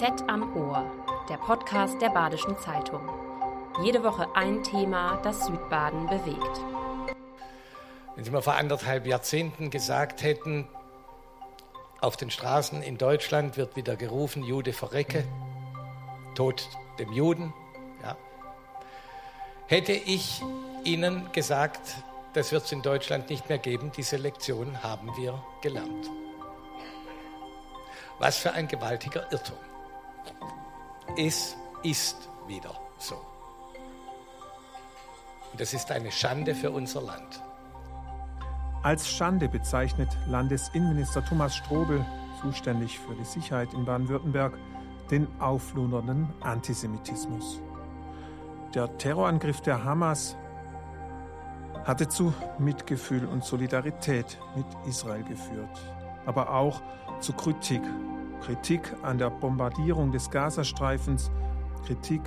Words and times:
BZ 0.00 0.24
am 0.28 0.56
Ohr, 0.56 0.82
der 1.28 1.36
Podcast 1.36 2.00
der 2.00 2.08
Badischen 2.08 2.56
Zeitung. 2.56 3.06
Jede 3.82 4.02
Woche 4.02 4.34
ein 4.34 4.62
Thema, 4.62 5.20
das 5.22 5.44
Südbaden 5.44 6.06
bewegt. 6.06 6.60
Wenn 8.16 8.24
Sie 8.24 8.30
mir 8.30 8.40
vor 8.40 8.54
anderthalb 8.54 9.06
Jahrzehnten 9.06 9.68
gesagt 9.68 10.22
hätten, 10.22 10.66
auf 12.00 12.16
den 12.16 12.30
Straßen 12.30 12.82
in 12.82 12.96
Deutschland 12.96 13.58
wird 13.58 13.76
wieder 13.76 13.94
gerufen, 13.94 14.42
Jude 14.42 14.72
verrecke, 14.72 15.24
Tod 16.34 16.66
dem 16.98 17.12
Juden, 17.12 17.52
ja, 18.02 18.16
hätte 19.66 19.92
ich 19.92 20.42
Ihnen 20.82 21.30
gesagt, 21.32 21.96
das 22.32 22.52
wird 22.52 22.64
es 22.64 22.72
in 22.72 22.80
Deutschland 22.80 23.28
nicht 23.28 23.50
mehr 23.50 23.58
geben. 23.58 23.92
Diese 23.94 24.16
Lektion 24.16 24.82
haben 24.82 25.14
wir 25.18 25.44
gelernt. 25.60 26.10
Was 28.18 28.38
für 28.38 28.52
ein 28.52 28.66
gewaltiger 28.66 29.30
Irrtum. 29.30 29.58
Es 31.16 31.56
ist 31.82 32.28
wieder 32.46 32.72
so. 32.98 33.16
Und 35.52 35.60
das 35.60 35.74
ist 35.74 35.90
eine 35.90 36.12
Schande 36.12 36.54
für 36.54 36.70
unser 36.70 37.02
Land. 37.02 37.42
Als 38.82 39.08
Schande 39.08 39.48
bezeichnet 39.48 40.08
Landesinnenminister 40.26 41.24
Thomas 41.24 41.56
Strobel, 41.56 42.04
zuständig 42.40 42.98
für 42.98 43.14
die 43.14 43.24
Sicherheit 43.24 43.74
in 43.74 43.84
Baden-Württemberg, 43.84 44.56
den 45.10 45.26
auflodernden 45.40 46.32
Antisemitismus. 46.40 47.60
Der 48.74 48.96
Terrorangriff 48.96 49.60
der 49.60 49.84
Hamas 49.84 50.36
hatte 51.84 52.08
zu 52.08 52.32
Mitgefühl 52.58 53.26
und 53.26 53.44
Solidarität 53.44 54.38
mit 54.54 54.66
Israel 54.86 55.24
geführt, 55.24 55.80
aber 56.24 56.50
auch 56.50 56.80
zu 57.20 57.32
Kritik. 57.32 57.82
Kritik 58.40 58.80
an 59.02 59.18
der 59.18 59.30
Bombardierung 59.30 60.12
des 60.12 60.30
Gazastreifens, 60.30 61.30
Kritik 61.86 62.22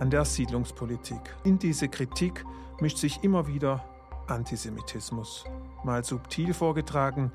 an 0.00 0.10
der 0.10 0.24
Siedlungspolitik. 0.24 1.20
In 1.44 1.58
diese 1.58 1.88
Kritik 1.88 2.44
mischt 2.80 2.98
sich 2.98 3.22
immer 3.22 3.46
wieder 3.46 3.84
Antisemitismus, 4.26 5.44
mal 5.84 6.04
subtil 6.04 6.54
vorgetragen, 6.54 7.30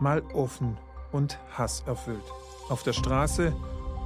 mal 0.00 0.22
offen 0.34 0.76
und 1.12 1.38
hasserfüllt. 1.56 2.24
Auf 2.68 2.82
der 2.82 2.92
Straße 2.92 3.52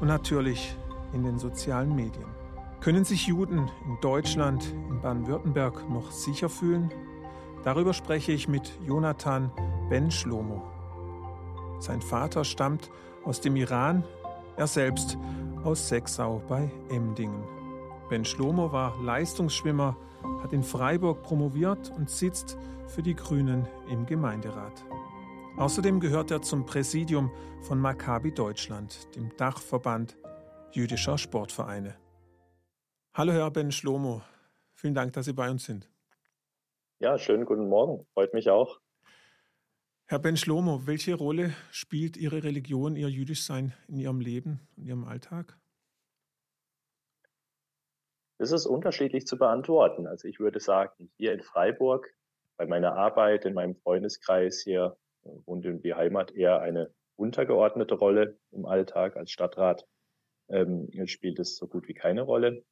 und 0.01 0.09
natürlich 0.09 0.77
in 1.13 1.25
den 1.25 1.39
sozialen 1.39 1.95
Medien. 1.95 2.27
Können 2.81 3.05
sich 3.05 3.27
Juden 3.27 3.71
in 3.85 3.99
Deutschland, 4.01 4.65
in 4.91 5.01
Baden-Württemberg 5.01 5.89
noch 5.89 6.11
sicher 6.11 6.49
fühlen? 6.49 6.93
Darüber 7.65 7.95
spreche 7.95 8.33
ich 8.33 8.49
mit 8.49 8.79
Jonathan 8.87 9.51
Ben 9.89 10.11
Shlomo. 10.11 10.63
Sein 11.81 12.01
Vater 12.01 12.45
stammt 12.45 12.91
aus 13.27 13.41
dem 13.41 13.57
Iran, 13.57 14.05
er 14.57 14.69
selbst 14.69 15.19
aus 15.65 15.89
Sechsau 15.89 16.41
bei 16.49 16.71
Emdingen. 16.91 17.43
Ben 18.09 18.25
Shlomo 18.25 18.71
war 18.71 19.03
Leistungsschwimmer, 19.03 19.97
hat 20.43 20.53
in 20.53 20.63
Freiburg 20.63 21.23
promoviert 21.25 21.91
und 21.97 22.09
sitzt 22.09 22.57
für 22.87 23.03
die 23.03 23.17
Grünen 23.17 23.67
im 23.91 24.07
Gemeinderat. 24.07 24.85
Außerdem 25.57 25.99
gehört 25.99 26.31
er 26.31 26.41
zum 26.43 26.67
Präsidium 26.67 27.33
von 27.63 27.81
Maccabi 27.81 28.33
Deutschland, 28.33 29.15
dem 29.17 29.37
Dachverband 29.37 30.17
jüdischer 30.71 31.19
Sportvereine. 31.19 31.97
Hallo 33.13 33.33
Herr 33.33 33.51
Ben 33.51 33.73
Shlomo, 33.73 34.23
vielen 34.75 34.95
Dank, 34.95 35.15
dass 35.15 35.25
Sie 35.25 35.33
bei 35.33 35.51
uns 35.51 35.65
sind. 35.65 35.91
Ja, 37.01 37.19
schönen 37.19 37.45
guten 37.45 37.69
Morgen, 37.69 38.07
freut 38.15 38.35
mich 38.35 38.51
auch. 38.51 38.79
Herr 40.09 40.21
Ben 40.21 40.37
Shlomo, 40.37 40.87
welche 40.87 41.17
Rolle 41.17 41.53
spielt 41.73 42.17
Ihre 42.17 42.45
Religion, 42.45 42.95
Ihr 42.95 43.09
Jüdischsein 43.09 43.73
in 43.89 43.99
Ihrem 43.99 44.21
Leben, 44.21 44.61
in 44.77 44.85
Ihrem 44.85 45.05
Alltag? 45.05 45.59
Das 48.39 48.53
ist 48.53 48.67
unterschiedlich 48.67 49.27
zu 49.27 49.37
beantworten. 49.37 50.07
Also 50.07 50.29
ich 50.29 50.39
würde 50.39 50.61
sagen, 50.61 51.11
hier 51.17 51.33
in 51.33 51.43
Freiburg, 51.43 52.09
bei 52.57 52.67
meiner 52.67 52.95
Arbeit, 52.95 53.47
in 53.47 53.55
meinem 53.55 53.75
Freundeskreis 53.75 54.61
hier 54.63 54.97
rund 55.25 55.67
um 55.67 55.83
die 55.83 55.95
Heimat 55.95 56.31
eher 56.31 56.61
eine 56.61 56.95
untergeordnete 57.17 57.97
Rolle 57.97 58.39
im 58.53 58.65
Alltag 58.65 59.17
als 59.17 59.33
Stadtrat 59.33 59.89
ähm, 60.49 60.89
spielt 61.07 61.41
es 61.41 61.57
so 61.57 61.67
gut 61.67 61.89
wie 61.89 61.95
keine 61.95 62.23
Rolle. 62.23 62.65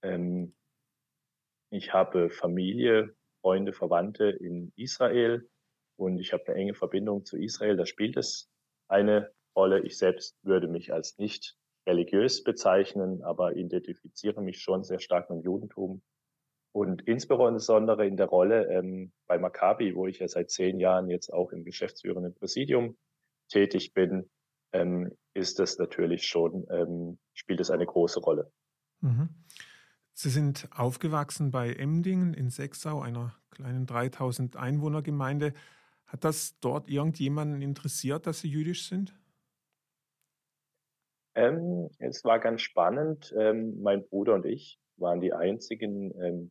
Ähm, 0.00 0.54
ich 1.68 1.92
habe 1.92 2.30
Familie, 2.30 3.14
Freunde, 3.42 3.74
Verwandte 3.74 4.30
in 4.30 4.72
Israel 4.76 5.46
und 5.96 6.18
ich 6.18 6.32
habe 6.32 6.46
eine 6.48 6.56
enge 6.56 6.74
Verbindung 6.74 7.24
zu 7.24 7.36
Israel. 7.36 7.76
Da 7.76 7.86
spielt 7.86 8.16
es 8.16 8.50
eine 8.88 9.30
Rolle. 9.56 9.80
Ich 9.80 9.98
selbst 9.98 10.36
würde 10.42 10.68
mich 10.68 10.92
als 10.92 11.18
nicht 11.18 11.56
religiös 11.86 12.42
bezeichnen, 12.42 13.22
aber 13.22 13.56
identifiziere 13.56 14.42
mich 14.42 14.60
schon 14.60 14.84
sehr 14.84 14.98
stark 14.98 15.30
mit 15.30 15.40
dem 15.40 15.44
Judentum. 15.44 16.02
Und 16.72 17.02
insbesondere 17.02 18.06
in 18.06 18.16
der 18.16 18.26
Rolle 18.26 18.66
ähm, 18.66 19.12
bei 19.26 19.38
Maccabi, 19.38 19.94
wo 19.94 20.06
ich 20.06 20.18
ja 20.18 20.28
seit 20.28 20.50
zehn 20.50 20.78
Jahren 20.78 21.08
jetzt 21.08 21.32
auch 21.32 21.52
im 21.52 21.64
geschäftsführenden 21.64 22.34
Präsidium 22.34 22.98
tätig 23.48 23.94
bin, 23.94 24.28
ähm, 24.72 25.16
ist 25.32 25.58
das 25.58 25.78
natürlich 25.78 26.26
schon, 26.26 26.66
ähm, 26.70 27.18
spielt 27.32 27.60
es 27.60 27.70
eine 27.70 27.86
große 27.86 28.20
Rolle. 28.20 28.52
Mhm. 29.00 29.30
Sie 30.12 30.30
sind 30.30 30.68
aufgewachsen 30.70 31.50
bei 31.50 31.72
Emdingen 31.72 32.34
in 32.34 32.50
Sechsau, 32.50 33.00
einer 33.00 33.34
kleinen 33.50 33.86
3000 33.86 34.56
Einwohnergemeinde. 34.56 35.52
Hat 36.16 36.24
das 36.24 36.58
dort 36.60 36.88
irgendjemanden 36.88 37.60
interessiert, 37.60 38.26
dass 38.26 38.40
Sie 38.40 38.48
jüdisch 38.48 38.88
sind? 38.88 39.14
Ähm, 41.34 41.90
es 41.98 42.24
war 42.24 42.38
ganz 42.38 42.62
spannend. 42.62 43.34
Ähm, 43.38 43.82
mein 43.82 44.02
Bruder 44.08 44.32
und 44.32 44.46
ich 44.46 44.80
waren 44.96 45.20
die 45.20 45.34
einzigen 45.34 46.18
ähm, 46.18 46.50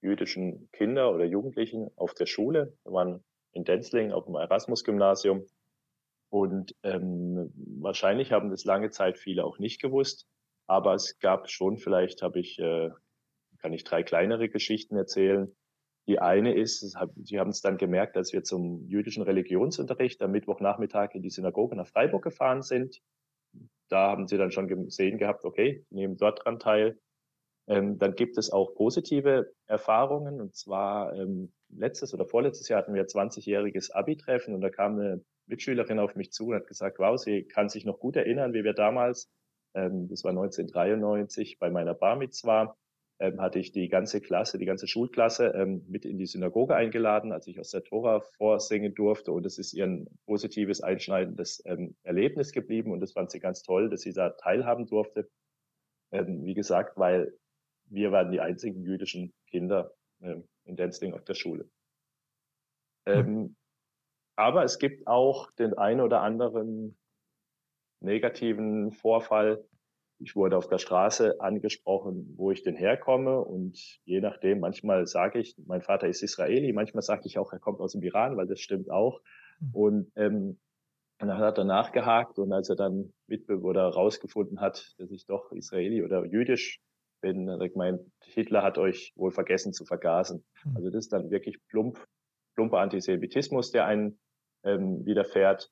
jüdischen 0.00 0.68
Kinder 0.72 1.14
oder 1.14 1.24
Jugendlichen 1.24 1.88
auf 1.94 2.14
der 2.14 2.26
Schule. 2.26 2.76
Wir 2.82 2.92
waren 2.94 3.24
in 3.52 3.62
Denzling 3.62 4.10
auf 4.10 4.24
dem 4.24 4.34
Erasmus-Gymnasium. 4.34 5.46
Und 6.28 6.74
ähm, 6.82 7.52
wahrscheinlich 7.78 8.32
haben 8.32 8.50
das 8.50 8.64
lange 8.64 8.90
Zeit 8.90 9.18
viele 9.18 9.44
auch 9.44 9.60
nicht 9.60 9.80
gewusst. 9.80 10.26
Aber 10.66 10.94
es 10.94 11.20
gab 11.20 11.48
schon, 11.48 11.78
vielleicht 11.78 12.22
habe 12.22 12.40
ich, 12.40 12.58
äh, 12.58 12.90
kann 13.58 13.72
ich 13.72 13.84
drei 13.84 14.02
kleinere 14.02 14.48
Geschichten 14.48 14.96
erzählen. 14.96 15.54
Die 16.08 16.20
eine 16.20 16.54
ist, 16.54 16.80
sie 17.24 17.38
haben 17.38 17.50
es 17.50 17.60
dann 17.60 17.78
gemerkt, 17.78 18.16
als 18.16 18.32
wir 18.32 18.44
zum 18.44 18.86
jüdischen 18.88 19.22
Religionsunterricht 19.22 20.22
am 20.22 20.30
Mittwochnachmittag 20.30 21.14
in 21.14 21.22
die 21.22 21.30
Synagoge 21.30 21.74
nach 21.74 21.88
Freiburg 21.88 22.22
gefahren 22.22 22.62
sind. 22.62 23.02
Da 23.88 24.10
haben 24.10 24.28
sie 24.28 24.36
dann 24.36 24.52
schon 24.52 24.68
gesehen 24.68 25.18
gehabt, 25.18 25.44
okay, 25.44 25.84
nehmen 25.90 26.16
dort 26.16 26.44
dran 26.44 26.58
teil. 26.58 26.98
Ähm, 27.68 27.98
dann 27.98 28.14
gibt 28.14 28.38
es 28.38 28.52
auch 28.52 28.74
positive 28.74 29.52
Erfahrungen. 29.66 30.40
Und 30.40 30.54
zwar 30.54 31.12
ähm, 31.14 31.52
letztes 31.70 32.14
oder 32.14 32.26
vorletztes 32.26 32.68
Jahr 32.68 32.78
hatten 32.78 32.94
wir 32.94 33.06
20-jähriges 33.06 33.90
Abi-Treffen 33.90 34.54
und 34.54 34.60
da 34.60 34.70
kam 34.70 34.98
eine 34.98 35.24
Mitschülerin 35.46 35.98
auf 35.98 36.14
mich 36.14 36.30
zu 36.30 36.48
und 36.48 36.54
hat 36.54 36.68
gesagt, 36.68 36.98
wow, 36.98 37.18
sie 37.18 37.44
kann 37.44 37.68
sich 37.68 37.84
noch 37.84 37.98
gut 37.98 38.16
erinnern, 38.16 38.52
wie 38.52 38.62
wir 38.64 38.74
damals 38.74 39.28
ähm, 39.76 40.08
das 40.08 40.24
war 40.24 40.30
1993 40.30 41.58
bei 41.58 41.70
meiner 41.70 41.94
Bar 41.94 42.16
Mitzwa, 42.16 42.76
ähm, 43.18 43.40
hatte 43.40 43.58
ich 43.58 43.72
die 43.72 43.88
ganze 43.88 44.20
Klasse, 44.20 44.58
die 44.58 44.66
ganze 44.66 44.86
Schulklasse 44.86 45.46
ähm, 45.48 45.84
mit 45.88 46.04
in 46.04 46.18
die 46.18 46.26
Synagoge 46.26 46.74
eingeladen, 46.74 47.32
als 47.32 47.46
ich 47.46 47.58
aus 47.58 47.70
der 47.70 47.82
Tora 47.82 48.20
vorsingen 48.20 48.94
durfte. 48.94 49.32
Und 49.32 49.46
es 49.46 49.58
ist 49.58 49.72
ihr 49.72 49.84
ein 49.84 50.06
positives, 50.26 50.82
einschneidendes 50.82 51.62
ähm, 51.64 51.96
Erlebnis 52.02 52.52
geblieben. 52.52 52.92
Und 52.92 53.00
das 53.00 53.12
fand 53.12 53.30
sie 53.30 53.40
ganz 53.40 53.62
toll, 53.62 53.88
dass 53.88 54.02
sie 54.02 54.12
da 54.12 54.30
teilhaben 54.30 54.86
durfte. 54.86 55.30
Ähm, 56.12 56.44
wie 56.44 56.54
gesagt, 56.54 56.98
weil 56.98 57.32
wir 57.86 58.12
waren 58.12 58.30
die 58.30 58.40
einzigen 58.40 58.82
jüdischen 58.82 59.32
Kinder 59.48 59.94
ähm, 60.20 60.46
in 60.64 60.76
Denzling 60.76 61.14
auf 61.14 61.24
der 61.24 61.34
Schule. 61.34 61.68
Ähm, 63.06 63.56
aber 64.36 64.64
es 64.64 64.78
gibt 64.78 65.06
auch 65.06 65.50
den 65.52 65.74
einen 65.74 66.00
oder 66.00 66.20
anderen 66.20 66.98
negativen 68.00 68.92
Vorfall. 68.92 69.64
Ich 70.18 70.34
wurde 70.34 70.56
auf 70.56 70.68
der 70.68 70.78
Straße 70.78 71.40
angesprochen, 71.40 72.34
wo 72.36 72.50
ich 72.50 72.62
denn 72.62 72.76
herkomme. 72.76 73.38
Und 73.38 73.78
je 74.04 74.20
nachdem, 74.20 74.60
manchmal 74.60 75.06
sage 75.06 75.38
ich, 75.38 75.56
mein 75.66 75.82
Vater 75.82 76.08
ist 76.08 76.22
Israeli, 76.22 76.72
manchmal 76.72 77.02
sage 77.02 77.22
ich 77.26 77.38
auch, 77.38 77.52
er 77.52 77.58
kommt 77.58 77.80
aus 77.80 77.92
dem 77.92 78.02
Iran, 78.02 78.36
weil 78.36 78.46
das 78.46 78.60
stimmt 78.60 78.90
auch. 78.90 79.20
Mhm. 79.60 79.70
Und 79.74 80.12
ähm, 80.16 80.58
dann 81.18 81.38
hat 81.38 81.58
er 81.58 81.64
nachgehakt 81.64 82.38
und 82.38 82.52
als 82.52 82.68
er 82.68 82.76
dann 82.76 83.12
mitbe 83.26 83.60
oder 83.60 83.88
rausgefunden 83.88 84.60
hat, 84.60 84.94
dass 84.98 85.10
ich 85.10 85.26
doch 85.26 85.50
Israeli 85.52 86.02
oder 86.02 86.24
jüdisch 86.26 86.80
bin, 87.22 87.50
hat 87.50 87.60
er 87.60 87.70
gemeint, 87.70 88.00
Hitler 88.22 88.62
hat 88.62 88.78
euch 88.78 89.12
wohl 89.16 89.30
vergessen 89.30 89.72
zu 89.72 89.84
vergasen. 89.84 90.44
Mhm. 90.64 90.76
Also 90.76 90.90
das 90.90 91.04
ist 91.06 91.12
dann 91.12 91.30
wirklich 91.30 91.58
plump, 91.68 92.04
plumper 92.54 92.78
Antisemitismus, 92.78 93.70
der 93.70 93.86
einen 93.86 94.18
ähm, 94.64 95.04
widerfährt. 95.06 95.70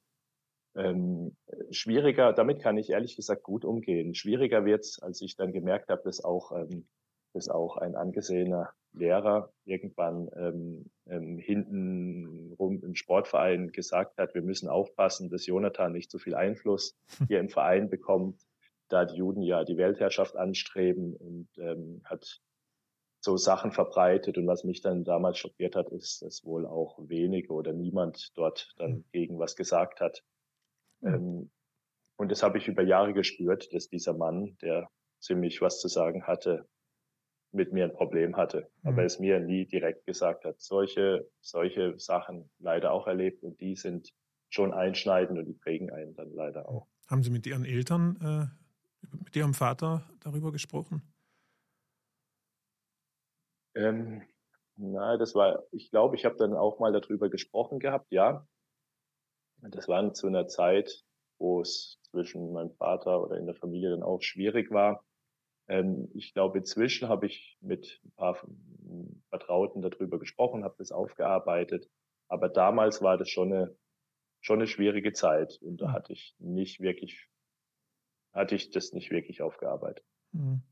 Ähm, 0.76 1.36
schwieriger, 1.70 2.32
damit 2.32 2.60
kann 2.60 2.76
ich 2.76 2.90
ehrlich 2.90 3.16
gesagt 3.16 3.42
gut 3.42 3.64
umgehen. 3.64 4.14
Schwieriger 4.14 4.64
wird's, 4.64 5.00
als 5.00 5.20
ich 5.20 5.36
dann 5.36 5.52
gemerkt 5.52 5.88
habe, 5.88 6.02
dass 6.04 6.24
auch, 6.24 6.52
ähm, 6.52 6.86
dass 7.32 7.48
auch 7.48 7.76
ein 7.76 7.94
angesehener 7.94 8.72
Lehrer 8.92 9.52
irgendwann 9.64 10.30
ähm, 10.36 10.90
ähm, 11.06 11.38
hinten 11.38 12.54
rum 12.58 12.82
im 12.82 12.94
Sportverein 12.94 13.72
gesagt 13.72 14.18
hat, 14.18 14.34
wir 14.34 14.42
müssen 14.42 14.68
aufpassen, 14.68 15.30
dass 15.30 15.46
Jonathan 15.46 15.92
nicht 15.92 16.10
so 16.10 16.18
viel 16.18 16.34
Einfluss 16.34 16.96
hier 17.28 17.40
im 17.40 17.48
Verein 17.48 17.88
bekommt. 17.88 18.40
da 18.88 19.04
die 19.04 19.16
Juden 19.16 19.42
ja 19.42 19.64
die 19.64 19.76
Weltherrschaft 19.76 20.36
anstreben 20.36 21.16
und 21.16 21.48
ähm, 21.58 22.02
hat 22.04 22.40
so 23.20 23.36
Sachen 23.36 23.72
verbreitet. 23.72 24.38
Und 24.38 24.46
was 24.46 24.64
mich 24.64 24.82
dann 24.82 25.02
damals 25.02 25.38
schockiert 25.38 25.74
hat, 25.74 25.88
ist, 25.88 26.22
dass 26.22 26.44
wohl 26.44 26.66
auch 26.66 26.98
wenige 26.98 27.52
oder 27.52 27.72
niemand 27.72 28.32
dort 28.36 28.74
dann 28.76 28.92
hm. 28.92 29.04
gegen 29.12 29.38
was 29.38 29.56
gesagt 29.56 30.00
hat. 30.00 30.22
Mhm. 31.00 31.14
Ähm, 31.14 31.50
und 32.16 32.30
das 32.30 32.42
habe 32.42 32.58
ich 32.58 32.68
über 32.68 32.82
Jahre 32.82 33.12
gespürt, 33.12 33.72
dass 33.74 33.88
dieser 33.88 34.14
Mann, 34.14 34.56
der 34.62 34.88
ziemlich 35.20 35.60
was 35.60 35.80
zu 35.80 35.88
sagen 35.88 36.26
hatte, 36.26 36.68
mit 37.52 37.72
mir 37.72 37.84
ein 37.84 37.92
Problem 37.92 38.36
hatte, 38.36 38.70
mhm. 38.82 38.90
aber 38.90 39.04
es 39.04 39.18
mir 39.18 39.40
nie 39.40 39.66
direkt 39.66 40.06
gesagt 40.06 40.44
hat. 40.44 40.60
Solche, 40.60 41.28
solche 41.40 41.98
Sachen 41.98 42.50
leider 42.58 42.92
auch 42.92 43.06
erlebt 43.06 43.42
und 43.42 43.60
die 43.60 43.76
sind 43.76 44.12
schon 44.50 44.72
einschneidend 44.72 45.38
und 45.38 45.46
die 45.46 45.54
prägen 45.54 45.90
einen 45.90 46.14
dann 46.14 46.32
leider 46.32 46.68
auch. 46.68 46.88
Haben 47.08 47.22
Sie 47.22 47.30
mit 47.30 47.46
Ihren 47.46 47.64
Eltern, 47.64 48.16
äh, 48.20 49.16
mit 49.24 49.34
Ihrem 49.34 49.54
Vater 49.54 50.08
darüber 50.20 50.52
gesprochen? 50.52 51.02
Ähm, 53.74 54.22
na, 54.76 55.16
das 55.16 55.34
war, 55.34 55.64
ich 55.72 55.90
glaube, 55.90 56.16
ich 56.16 56.24
habe 56.24 56.36
dann 56.36 56.54
auch 56.54 56.78
mal 56.78 56.92
darüber 56.92 57.28
gesprochen 57.28 57.78
gehabt, 57.78 58.10
ja. 58.10 58.46
Das 59.70 59.88
war 59.88 60.12
zu 60.14 60.26
einer 60.26 60.46
Zeit, 60.46 61.04
wo 61.38 61.60
es 61.60 61.98
zwischen 62.10 62.52
meinem 62.52 62.72
Vater 62.72 63.22
oder 63.22 63.36
in 63.36 63.46
der 63.46 63.54
Familie 63.54 63.90
dann 63.90 64.02
auch 64.02 64.22
schwierig 64.22 64.70
war. 64.70 65.04
Ähm, 65.68 66.10
ich 66.14 66.32
glaube, 66.32 66.58
inzwischen 66.58 67.08
habe 67.08 67.26
ich 67.26 67.56
mit 67.60 68.00
ein 68.04 68.12
paar 68.12 68.38
Vertrauten 69.30 69.82
darüber 69.82 70.18
gesprochen, 70.18 70.64
habe 70.64 70.76
das 70.78 70.92
aufgearbeitet. 70.92 71.88
Aber 72.28 72.48
damals 72.48 73.02
war 73.02 73.18
das 73.18 73.28
schon 73.28 73.52
eine, 73.52 73.76
schon 74.40 74.58
eine 74.58 74.66
schwierige 74.66 75.12
Zeit 75.12 75.58
und 75.62 75.80
da 75.80 75.86
hm. 75.86 75.92
hatte 75.92 76.12
ich 76.12 76.34
nicht 76.38 76.80
wirklich, 76.80 77.28
hatte 78.32 78.54
ich 78.54 78.70
das 78.70 78.92
nicht 78.92 79.10
wirklich 79.10 79.42
aufgearbeitet. 79.42 80.04
Hm. 80.32 80.62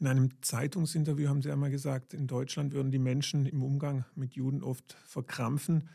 In 0.00 0.06
einem 0.06 0.42
Zeitungsinterview 0.42 1.28
haben 1.28 1.42
Sie 1.42 1.50
einmal 1.50 1.70
gesagt, 1.70 2.14
in 2.14 2.28
Deutschland 2.28 2.72
würden 2.72 2.92
die 2.92 3.00
Menschen 3.00 3.46
im 3.46 3.64
Umgang 3.64 4.04
mit 4.14 4.34
Juden 4.34 4.62
oft 4.62 4.92
verkrampfen. 4.92 5.88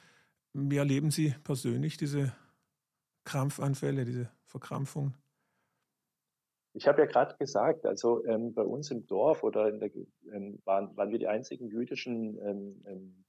Wie 0.53 0.77
erleben 0.77 1.11
Sie 1.11 1.33
persönlich 1.43 1.97
diese 1.97 2.33
Krampfanfälle, 3.25 4.05
diese 4.05 4.29
Verkrampfung? 4.45 5.13
Ich 6.75 6.87
habe 6.87 7.01
ja 7.01 7.07
gerade 7.07 7.35
gesagt, 7.37 7.85
also 7.85 8.25
ähm, 8.25 8.53
bei 8.53 8.63
uns 8.63 8.89
im 8.91 9.05
Dorf 9.05 9.43
oder 9.43 9.69
in 9.69 9.79
der, 9.79 9.91
ähm, 10.31 10.59
waren, 10.65 10.95
waren 10.97 11.11
wir 11.11 11.19
die 11.19 11.27
einzigen 11.27 11.67
jüdischen, 11.67 12.37
ähm, 12.39 12.83
ähm 12.85 13.23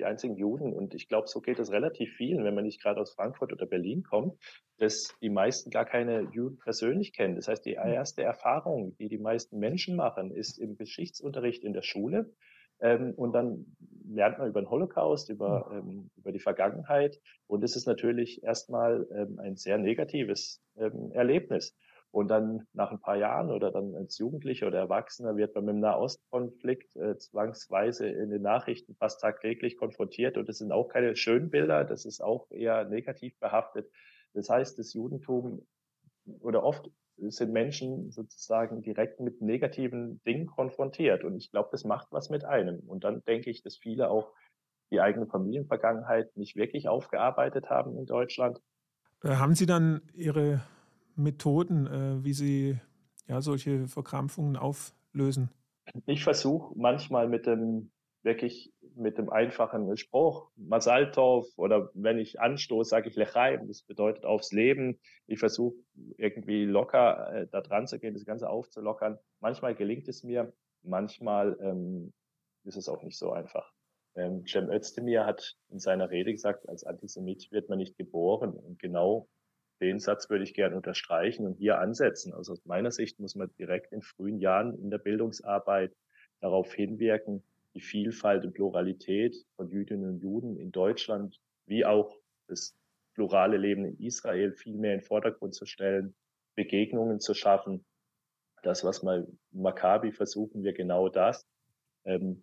die 0.00 0.06
einzigen 0.06 0.36
Juden 0.36 0.72
und 0.72 0.94
ich 0.94 1.08
glaube, 1.08 1.28
so 1.28 1.42
geht 1.42 1.58
es 1.58 1.70
relativ 1.70 2.10
vielen, 2.16 2.42
wenn 2.42 2.54
man 2.54 2.64
nicht 2.64 2.82
gerade 2.82 3.00
aus 3.00 3.12
Frankfurt 3.12 3.52
oder 3.52 3.66
Berlin 3.66 4.02
kommt, 4.02 4.34
dass 4.78 5.14
die 5.20 5.28
meisten 5.28 5.70
gar 5.70 5.84
keine 5.84 6.30
Juden 6.32 6.56
persönlich 6.56 7.12
kennen. 7.12 7.36
Das 7.36 7.48
heißt, 7.48 7.66
die 7.66 7.78
hm. 7.78 7.86
erste 7.86 8.22
Erfahrung, 8.22 8.96
die 8.96 9.08
die 9.08 9.18
meisten 9.18 9.58
Menschen 9.58 9.96
machen, 9.96 10.30
ist 10.30 10.58
im 10.58 10.76
Geschichtsunterricht 10.76 11.62
in 11.64 11.74
der 11.74 11.82
Schule. 11.82 12.34
Ähm, 12.80 13.12
und 13.14 13.32
dann 13.32 13.76
lernt 14.08 14.38
man 14.38 14.48
über 14.48 14.60
den 14.60 14.70
Holocaust, 14.70 15.28
über, 15.30 15.70
hm. 15.70 15.78
ähm, 15.78 16.10
über 16.16 16.32
die 16.32 16.40
Vergangenheit. 16.40 17.20
Und 17.46 17.62
es 17.64 17.76
ist 17.76 17.86
natürlich 17.86 18.42
erstmal 18.42 19.06
ähm, 19.14 19.38
ein 19.38 19.56
sehr 19.56 19.78
negatives 19.78 20.62
ähm, 20.76 21.12
Erlebnis. 21.12 21.76
Und 22.12 22.28
dann 22.28 22.66
nach 22.72 22.90
ein 22.90 23.00
paar 23.00 23.16
Jahren 23.16 23.52
oder 23.52 23.70
dann 23.70 23.94
als 23.94 24.18
Jugendlicher 24.18 24.66
oder 24.66 24.78
Erwachsener 24.78 25.36
wird 25.36 25.54
man 25.54 25.64
mit 25.64 25.74
dem 25.74 25.80
Nahostkonflikt 25.80 26.96
äh, 26.96 27.16
zwangsweise 27.18 28.08
in 28.08 28.30
den 28.30 28.42
Nachrichten 28.42 28.96
fast 28.96 29.20
tagtäglich 29.20 29.76
konfrontiert. 29.76 30.36
Und 30.36 30.48
das 30.48 30.58
sind 30.58 30.72
auch 30.72 30.88
keine 30.88 31.14
schönen 31.14 31.50
Bilder, 31.50 31.84
das 31.84 32.04
ist 32.04 32.20
auch 32.20 32.50
eher 32.50 32.84
negativ 32.84 33.38
behaftet. 33.38 33.88
Das 34.34 34.48
heißt, 34.48 34.76
das 34.78 34.92
Judentum 34.92 35.64
oder 36.40 36.64
oft 36.64 36.90
sind 37.28 37.52
Menschen 37.52 38.10
sozusagen 38.10 38.82
direkt 38.82 39.20
mit 39.20 39.42
negativen 39.42 40.22
Dingen 40.24 40.46
konfrontiert. 40.46 41.24
Und 41.24 41.36
ich 41.36 41.50
glaube, 41.50 41.68
das 41.72 41.84
macht 41.84 42.08
was 42.10 42.30
mit 42.30 42.44
einem. 42.44 42.80
Und 42.80 43.04
dann 43.04 43.22
denke 43.24 43.50
ich, 43.50 43.62
dass 43.62 43.76
viele 43.76 44.10
auch 44.10 44.32
die 44.90 45.00
eigene 45.00 45.26
Familienvergangenheit 45.26 46.36
nicht 46.36 46.56
wirklich 46.56 46.88
aufgearbeitet 46.88 47.70
haben 47.70 47.96
in 47.96 48.06
Deutschland. 48.06 48.60
Äh, 49.22 49.36
haben 49.36 49.54
Sie 49.54 49.66
dann 49.66 50.02
Ihre 50.14 50.62
Methoden, 51.14 51.86
äh, 51.86 52.24
wie 52.24 52.32
Sie 52.32 52.78
ja, 53.28 53.40
solche 53.40 53.86
Verkrampfungen 53.86 54.56
auflösen? 54.56 55.50
Ich 56.06 56.24
versuche 56.24 56.72
manchmal 56.76 57.28
mit 57.28 57.46
dem 57.46 57.90
wirklich 58.22 58.72
mit 58.96 59.18
dem 59.18 59.30
einfachen 59.30 59.96
Spruch, 59.96 60.50
Masaltov, 60.56 61.46
oder 61.56 61.90
wenn 61.94 62.18
ich 62.18 62.40
anstoße, 62.40 62.90
sage 62.90 63.08
ich 63.08 63.16
Lechaim, 63.16 63.66
das 63.66 63.82
bedeutet 63.82 64.24
aufs 64.24 64.52
Leben. 64.52 65.00
Ich 65.26 65.38
versuche 65.38 65.76
irgendwie 66.18 66.64
locker 66.64 67.32
äh, 67.32 67.46
da 67.50 67.60
dran 67.60 67.86
zu 67.86 67.98
gehen, 67.98 68.14
das 68.14 68.26
Ganze 68.26 68.48
aufzulockern. 68.48 69.18
Manchmal 69.40 69.74
gelingt 69.74 70.08
es 70.08 70.22
mir, 70.22 70.52
manchmal 70.82 71.56
ähm, 71.62 72.12
ist 72.64 72.76
es 72.76 72.88
auch 72.88 73.02
nicht 73.02 73.18
so 73.18 73.32
einfach. 73.32 73.72
Ähm, 74.16 74.44
Cem 74.46 74.70
Özdemir 74.70 75.24
hat 75.24 75.56
in 75.68 75.78
seiner 75.78 76.10
Rede 76.10 76.32
gesagt, 76.32 76.68
als 76.68 76.84
Antisemit 76.84 77.50
wird 77.52 77.68
man 77.68 77.78
nicht 77.78 77.96
geboren. 77.96 78.52
Und 78.52 78.78
genau 78.78 79.28
den 79.80 79.98
Satz 79.98 80.28
würde 80.28 80.44
ich 80.44 80.52
gerne 80.52 80.76
unterstreichen 80.76 81.46
und 81.46 81.54
hier 81.54 81.78
ansetzen. 81.78 82.34
Also 82.34 82.52
aus 82.52 82.64
meiner 82.66 82.90
Sicht 82.90 83.18
muss 83.18 83.34
man 83.34 83.50
direkt 83.58 83.92
in 83.92 84.02
frühen 84.02 84.38
Jahren 84.38 84.74
in 84.74 84.90
der 84.90 84.98
Bildungsarbeit 84.98 85.94
darauf 86.40 86.72
hinwirken, 86.72 87.42
die 87.74 87.80
Vielfalt 87.80 88.44
und 88.44 88.52
Pluralität 88.52 89.36
von 89.56 89.68
Jüdinnen 89.68 90.10
und 90.10 90.18
Juden 90.18 90.56
in 90.56 90.72
Deutschland 90.72 91.40
wie 91.66 91.84
auch 91.84 92.16
das 92.48 92.76
plurale 93.14 93.56
Leben 93.56 93.84
in 93.84 93.98
Israel 93.98 94.52
viel 94.52 94.76
mehr 94.76 94.94
in 94.94 95.00
den 95.00 95.06
Vordergrund 95.06 95.54
zu 95.54 95.66
stellen, 95.66 96.14
Begegnungen 96.56 97.20
zu 97.20 97.34
schaffen. 97.34 97.84
Das, 98.62 98.84
was 98.84 99.02
mal 99.02 99.26
Maccabi 99.52 100.12
versuchen 100.12 100.62
wir 100.62 100.72
genau 100.72 101.08
das. 101.08 101.46
Ähm, 102.04 102.42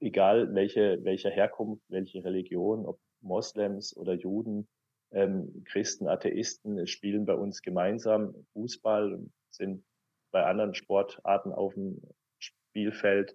egal 0.00 0.54
welche, 0.54 1.02
welcher 1.04 1.30
Herkunft, 1.30 1.82
welche 1.88 2.24
Religion, 2.24 2.86
ob 2.86 2.98
Moslems 3.20 3.96
oder 3.96 4.14
Juden, 4.14 4.68
ähm, 5.10 5.64
Christen, 5.64 6.08
Atheisten 6.08 6.86
spielen 6.86 7.24
bei 7.24 7.34
uns 7.34 7.62
gemeinsam 7.62 8.34
Fußball 8.52 9.14
und 9.14 9.32
sind 9.50 9.84
bei 10.30 10.44
anderen 10.44 10.74
Sportarten 10.74 11.52
auf 11.52 11.74
dem 11.74 12.00
Spielfeld. 12.38 13.34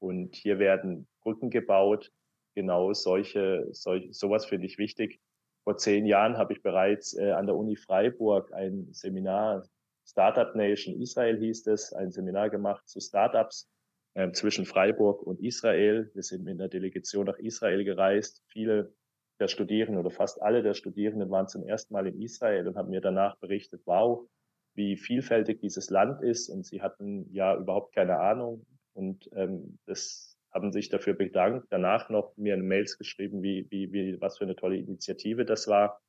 Und 0.00 0.36
hier 0.36 0.58
werden 0.58 1.08
Brücken 1.22 1.50
gebaut. 1.50 2.12
Genau 2.54 2.92
solche, 2.92 3.66
solch, 3.72 4.08
sowas 4.12 4.46
finde 4.46 4.66
ich 4.66 4.78
wichtig. 4.78 5.20
Vor 5.64 5.76
zehn 5.76 6.06
Jahren 6.06 6.38
habe 6.38 6.52
ich 6.52 6.62
bereits 6.62 7.16
äh, 7.16 7.30
an 7.32 7.46
der 7.46 7.56
Uni 7.56 7.76
Freiburg 7.76 8.52
ein 8.52 8.88
Seminar, 8.92 9.64
Startup 10.08 10.54
Nation 10.54 10.98
Israel 11.00 11.38
hieß 11.38 11.66
es, 11.66 11.92
ein 11.92 12.10
Seminar 12.10 12.48
gemacht 12.48 12.88
zu 12.88 12.98
Startups 12.98 13.70
äh, 14.14 14.32
zwischen 14.32 14.64
Freiburg 14.64 15.22
und 15.22 15.40
Israel. 15.40 16.10
Wir 16.14 16.22
sind 16.22 16.44
mit 16.44 16.58
einer 16.58 16.68
Delegation 16.68 17.26
nach 17.26 17.38
Israel 17.38 17.84
gereist. 17.84 18.42
Viele 18.48 18.94
der 19.38 19.48
Studierenden 19.48 19.98
oder 19.98 20.10
fast 20.10 20.40
alle 20.40 20.62
der 20.62 20.74
Studierenden 20.74 21.30
waren 21.30 21.46
zum 21.46 21.62
ersten 21.62 21.92
Mal 21.92 22.06
in 22.06 22.20
Israel 22.22 22.66
und 22.66 22.76
haben 22.76 22.88
mir 22.88 23.02
danach 23.02 23.36
berichtet, 23.38 23.82
wow, 23.84 24.26
wie 24.74 24.96
vielfältig 24.96 25.60
dieses 25.60 25.90
Land 25.90 26.22
ist. 26.22 26.48
Und 26.48 26.64
sie 26.64 26.80
hatten 26.80 27.30
ja 27.30 27.54
überhaupt 27.56 27.94
keine 27.94 28.18
Ahnung. 28.18 28.64
Und 28.98 29.30
ähm, 29.32 29.78
das 29.86 30.36
haben 30.52 30.72
sich 30.72 30.88
dafür 30.88 31.14
bedankt. 31.14 31.68
Danach 31.70 32.10
noch 32.10 32.36
mir 32.36 32.56
Mails 32.56 32.98
geschrieben, 32.98 33.44
wie, 33.44 33.64
wie, 33.70 33.92
wie, 33.92 34.20
was 34.20 34.38
für 34.38 34.44
eine 34.44 34.56
tolle 34.56 34.76
Initiative 34.76 35.44
das 35.44 35.68
war. 35.68 36.02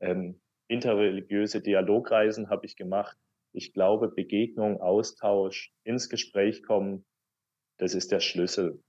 Ähm, 0.00 0.38
interreligiöse 0.68 1.62
Dialogreisen 1.62 2.50
habe 2.50 2.66
ich 2.66 2.76
gemacht. 2.76 3.16
Ich 3.52 3.72
glaube, 3.72 4.08
Begegnung, 4.08 4.82
Austausch, 4.82 5.72
ins 5.82 6.10
Gespräch 6.10 6.62
kommen, 6.62 7.06
das 7.78 7.94
ist 7.94 8.12
der 8.12 8.20
Schlüssel. 8.20 8.82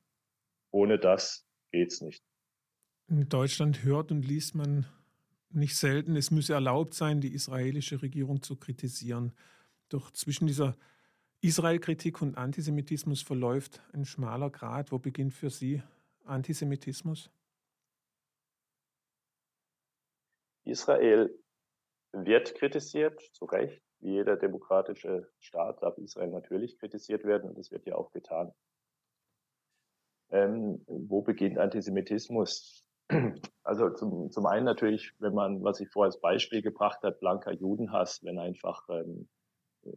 Ohne 0.71 0.99
das 0.99 1.47
geht's 1.71 2.01
nicht. 2.01 2.21
In 3.07 3.29
Deutschland 3.29 3.85
hört 3.85 4.11
und 4.11 4.23
liest 4.23 4.55
man 4.55 4.85
nicht 5.49 5.77
selten, 5.77 6.17
es 6.17 6.31
müsse 6.31 6.53
erlaubt 6.53 6.95
sein, 6.95 7.21
die 7.21 7.33
israelische 7.33 8.01
Regierung 8.01 8.41
zu 8.41 8.57
kritisieren. 8.57 9.31
Doch 9.87 10.11
zwischen 10.11 10.47
dieser 10.47 10.75
Israel-Kritik 11.41 12.21
und 12.21 12.37
Antisemitismus 12.37 13.23
verläuft 13.23 13.81
ein 13.93 14.05
schmaler 14.05 14.51
Grad. 14.51 14.91
Wo 14.91 14.99
beginnt 14.99 15.33
für 15.33 15.49
Sie 15.49 15.81
Antisemitismus? 16.25 17.31
Israel 20.65 21.35
wird 22.11 22.53
kritisiert, 22.55 23.19
zu 23.33 23.45
Recht. 23.45 23.81
Wie 24.01 24.13
jeder 24.13 24.37
demokratische 24.37 25.31
Staat 25.39 25.81
darf 25.81 25.97
Israel 25.97 26.29
natürlich 26.29 26.77
kritisiert 26.77 27.23
werden 27.23 27.49
und 27.49 27.57
das 27.57 27.71
wird 27.71 27.85
ja 27.87 27.95
auch 27.95 28.11
getan. 28.11 28.53
Ähm, 30.29 30.83
wo 30.87 31.21
beginnt 31.21 31.57
Antisemitismus? 31.57 32.85
Also 33.63 33.91
zum, 33.91 34.31
zum 34.31 34.47
einen 34.47 34.65
natürlich, 34.65 35.13
wenn 35.19 35.35
man, 35.35 35.63
was 35.63 35.79
ich 35.79 35.89
vorher 35.89 36.07
als 36.07 36.19
Beispiel 36.19 36.63
gebracht 36.63 37.03
habe, 37.03 37.15
blanker 37.19 37.51
Judenhass, 37.51 38.23
wenn 38.23 38.39
einfach 38.39 38.89
ähm, 38.89 39.29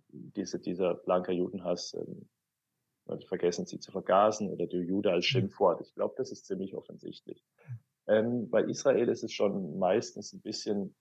diese, 0.08 0.58
dieser 0.58 0.94
blanker 0.94 1.32
Judenhass, 1.32 1.94
ähm, 1.94 2.28
vergessen 3.26 3.66
sie 3.66 3.78
zu 3.78 3.92
vergasen 3.92 4.48
oder 4.48 4.66
der 4.66 4.80
Jude 4.80 5.12
als 5.12 5.26
Schimpfwort. 5.26 5.80
Ich 5.82 5.94
glaube, 5.94 6.14
das 6.16 6.32
ist 6.32 6.46
ziemlich 6.46 6.74
offensichtlich. 6.74 7.44
Ähm, 8.06 8.50
bei 8.50 8.62
Israel 8.62 9.08
ist 9.08 9.24
es 9.24 9.32
schon 9.32 9.78
meistens 9.78 10.32
ein 10.32 10.40
bisschen 10.40 10.94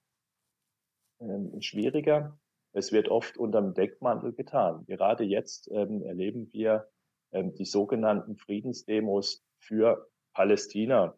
ähm, 1.19 1.61
schwieriger. 1.61 2.37
Es 2.73 2.91
wird 2.91 3.07
oft 3.09 3.37
unterm 3.37 3.73
Deckmantel 3.73 4.33
getan. 4.33 4.85
Gerade 4.85 5.23
jetzt 5.23 5.69
ähm, 5.71 6.01
erleben 6.03 6.51
wir 6.51 6.89
ähm, 7.31 7.53
die 7.55 7.65
sogenannten 7.65 8.35
Friedensdemos 8.35 9.43
für 9.59 10.09
Palästina. 10.33 11.17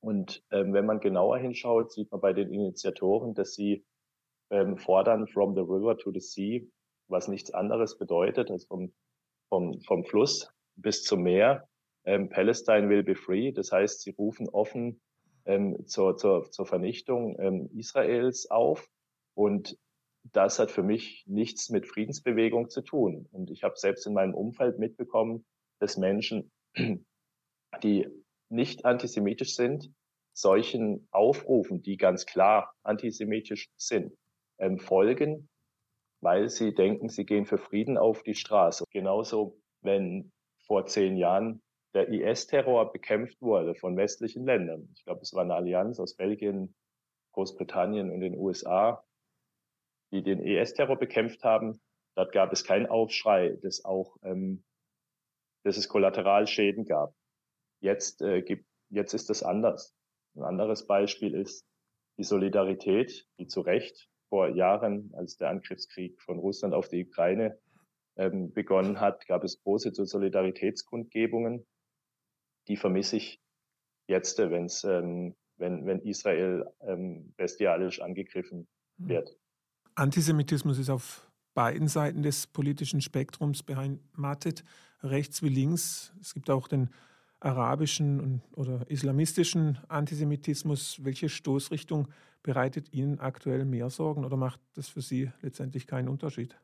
Und 0.00 0.44
ähm, 0.50 0.72
wenn 0.72 0.86
man 0.86 1.00
genauer 1.00 1.38
hinschaut, 1.38 1.92
sieht 1.92 2.10
man 2.10 2.20
bei 2.20 2.32
den 2.32 2.52
Initiatoren, 2.52 3.34
dass 3.34 3.54
sie 3.54 3.84
ähm, 4.54 4.76
fordern 4.76 5.26
from 5.26 5.54
the 5.54 5.60
river 5.60 5.96
to 5.98 6.12
the 6.12 6.20
sea, 6.20 6.62
was 7.08 7.28
nichts 7.28 7.52
anderes 7.52 7.98
bedeutet 7.98 8.50
als 8.50 8.64
vom, 8.66 8.92
vom, 9.48 9.80
vom 9.82 10.04
Fluss 10.04 10.48
bis 10.76 11.02
zum 11.02 11.22
Meer. 11.22 11.68
Ähm, 12.04 12.28
Palestine 12.28 12.88
will 12.88 13.02
be 13.02 13.16
free. 13.16 13.52
Das 13.52 13.72
heißt, 13.72 14.02
sie 14.02 14.10
rufen 14.10 14.48
offen 14.48 15.00
ähm, 15.44 15.86
zur, 15.86 16.16
zur, 16.16 16.50
zur 16.50 16.66
Vernichtung 16.66 17.36
ähm, 17.38 17.68
Israels 17.74 18.50
auf. 18.50 18.88
Und 19.34 19.76
das 20.32 20.58
hat 20.58 20.70
für 20.70 20.82
mich 20.82 21.24
nichts 21.26 21.70
mit 21.70 21.86
Friedensbewegung 21.86 22.70
zu 22.70 22.82
tun. 22.82 23.28
Und 23.32 23.50
ich 23.50 23.64
habe 23.64 23.76
selbst 23.76 24.06
in 24.06 24.14
meinem 24.14 24.34
Umfeld 24.34 24.78
mitbekommen, 24.78 25.44
dass 25.80 25.96
Menschen, 25.96 26.50
die 27.82 28.08
nicht 28.48 28.84
antisemitisch 28.84 29.54
sind, 29.54 29.92
solchen 30.32 31.06
Aufrufen, 31.10 31.82
die 31.82 31.96
ganz 31.96 32.26
klar 32.26 32.72
antisemitisch 32.82 33.70
sind, 33.76 34.16
ähm, 34.58 34.78
folgen, 34.78 35.48
weil 36.20 36.48
sie 36.48 36.74
denken, 36.74 37.08
sie 37.08 37.26
gehen 37.26 37.46
für 37.46 37.58
Frieden 37.58 37.98
auf 37.98 38.22
die 38.22 38.34
Straße. 38.34 38.84
Genauso, 38.90 39.58
wenn 39.82 40.32
vor 40.66 40.86
zehn 40.86 41.16
Jahren 41.16 41.62
der 41.94 42.08
IS-Terror 42.08 42.92
bekämpft 42.92 43.40
wurde 43.40 43.74
von 43.74 43.96
westlichen 43.96 44.44
Ländern. 44.44 44.88
Ich 44.96 45.04
glaube, 45.04 45.20
es 45.22 45.32
war 45.32 45.42
eine 45.42 45.54
Allianz 45.54 46.00
aus 46.00 46.16
Belgien, 46.16 46.74
Großbritannien 47.32 48.10
und 48.10 48.20
den 48.20 48.36
USA, 48.36 49.04
die 50.12 50.22
den 50.22 50.40
IS-Terror 50.40 50.96
bekämpft 50.96 51.44
haben. 51.44 51.80
Dort 52.16 52.32
gab 52.32 52.52
es 52.52 52.64
keinen 52.64 52.86
Aufschrei, 52.86 53.58
dass 53.62 53.84
auch, 53.84 54.16
ähm, 54.22 54.64
dass 55.64 55.76
es 55.76 55.88
Kollateralschäden 55.88 56.84
gab. 56.84 57.14
Jetzt 57.80 58.22
äh, 58.22 58.42
gibt, 58.42 58.66
jetzt 58.90 59.14
ist 59.14 59.30
das 59.30 59.42
anders. 59.42 59.94
Ein 60.36 60.42
anderes 60.42 60.86
Beispiel 60.86 61.34
ist 61.34 61.66
die 62.18 62.24
Solidarität, 62.24 63.26
die 63.38 63.46
zu 63.46 63.60
Recht 63.60 64.08
vor 64.34 64.48
Jahren, 64.48 65.12
als 65.14 65.36
der 65.36 65.50
Angriffskrieg 65.50 66.20
von 66.20 66.40
Russland 66.40 66.74
auf 66.74 66.88
die 66.88 67.06
Ukraine 67.06 67.56
ähm, 68.16 68.52
begonnen 68.52 69.00
hat, 69.00 69.26
gab 69.28 69.44
es 69.44 69.62
große 69.62 69.92
Solidaritätskundgebungen 69.94 71.64
die 72.68 72.76
vermisse 72.76 73.16
ich 73.16 73.40
jetzt, 74.06 74.38
wenn's, 74.38 74.84
ähm, 74.84 75.34
wenn, 75.56 75.86
wenn 75.86 76.00
Israel 76.00 76.66
ähm, 76.80 77.32
bestialisch 77.36 78.00
angegriffen 78.00 78.66
hm. 78.98 79.08
wird. 79.08 79.36
Antisemitismus 79.94 80.78
ist 80.78 80.90
auf 80.90 81.30
beiden 81.54 81.86
Seiten 81.86 82.22
des 82.22 82.46
politischen 82.46 83.00
Spektrums 83.00 83.62
beheimatet, 83.62 84.64
rechts 85.02 85.42
wie 85.42 85.48
links. 85.48 86.12
Es 86.20 86.34
gibt 86.34 86.50
auch 86.50 86.66
den 86.66 86.90
arabischen 87.44 88.42
oder 88.56 88.88
islamistischen 88.88 89.78
Antisemitismus. 89.88 91.04
Welche 91.04 91.28
Stoßrichtung 91.28 92.08
bereitet 92.42 92.92
Ihnen 92.92 93.20
aktuell 93.20 93.64
mehr 93.64 93.90
Sorgen 93.90 94.24
oder 94.24 94.36
macht 94.36 94.60
das 94.74 94.88
für 94.88 95.02
Sie 95.02 95.30
letztendlich 95.42 95.86
keinen 95.86 96.08
Unterschied? 96.08 96.56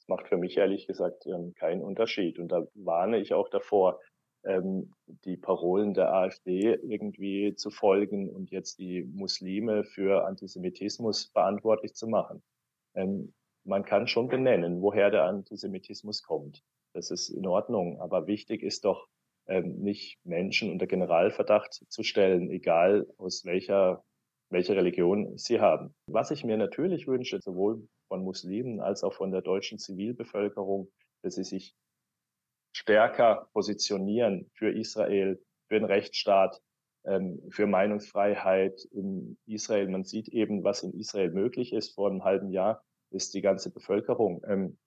Es 0.00 0.08
macht 0.08 0.28
für 0.28 0.36
mich 0.36 0.56
ehrlich 0.56 0.86
gesagt 0.86 1.26
ähm, 1.26 1.54
keinen 1.54 1.82
Unterschied. 1.82 2.38
Und 2.38 2.48
da 2.48 2.66
warne 2.74 3.18
ich 3.18 3.32
auch 3.32 3.48
davor, 3.48 4.00
ähm, 4.44 4.92
die 5.24 5.36
Parolen 5.36 5.94
der 5.94 6.12
AfD 6.12 6.74
irgendwie 6.82 7.54
zu 7.54 7.70
folgen 7.70 8.28
und 8.28 8.50
jetzt 8.50 8.78
die 8.78 9.04
Muslime 9.04 9.84
für 9.84 10.26
Antisemitismus 10.26 11.30
verantwortlich 11.32 11.94
zu 11.94 12.08
machen. 12.08 12.42
Ähm, 12.94 13.32
man 13.64 13.84
kann 13.84 14.06
schon 14.06 14.28
benennen, 14.28 14.82
woher 14.82 15.10
der 15.10 15.24
Antisemitismus 15.24 16.22
kommt. 16.22 16.62
Das 16.94 17.10
ist 17.10 17.28
in 17.28 17.46
Ordnung. 17.46 18.00
Aber 18.00 18.26
wichtig 18.26 18.62
ist 18.62 18.84
doch, 18.84 19.08
ähm, 19.46 19.76
nicht 19.80 20.18
Menschen 20.24 20.70
unter 20.70 20.86
Generalverdacht 20.86 21.84
zu 21.88 22.02
stellen, 22.02 22.50
egal 22.50 23.06
aus 23.18 23.44
welcher, 23.44 24.02
welcher 24.50 24.76
Religion 24.76 25.36
sie 25.36 25.60
haben. 25.60 25.94
Was 26.06 26.30
ich 26.30 26.44
mir 26.44 26.56
natürlich 26.56 27.06
wünsche, 27.06 27.40
sowohl 27.40 27.86
von 28.08 28.22
Muslimen 28.22 28.80
als 28.80 29.04
auch 29.04 29.12
von 29.12 29.30
der 29.30 29.42
deutschen 29.42 29.78
Zivilbevölkerung, 29.78 30.90
dass 31.22 31.34
sie 31.34 31.44
sich 31.44 31.74
stärker 32.72 33.48
positionieren 33.52 34.50
für 34.54 34.70
Israel, 34.70 35.42
für 35.68 35.74
den 35.74 35.84
Rechtsstaat, 35.84 36.60
ähm, 37.04 37.42
für 37.50 37.66
Meinungsfreiheit 37.66 38.82
in 38.92 39.36
Israel. 39.46 39.88
Man 39.88 40.04
sieht 40.04 40.28
eben, 40.28 40.64
was 40.64 40.82
in 40.82 40.92
Israel 40.92 41.30
möglich 41.30 41.72
ist. 41.72 41.94
Vor 41.94 42.10
einem 42.10 42.24
halben 42.24 42.50
Jahr 42.50 42.82
ist 43.10 43.34
die 43.34 43.42
ganze 43.42 43.70
Bevölkerung 43.70 44.42
ähm, 44.48 44.78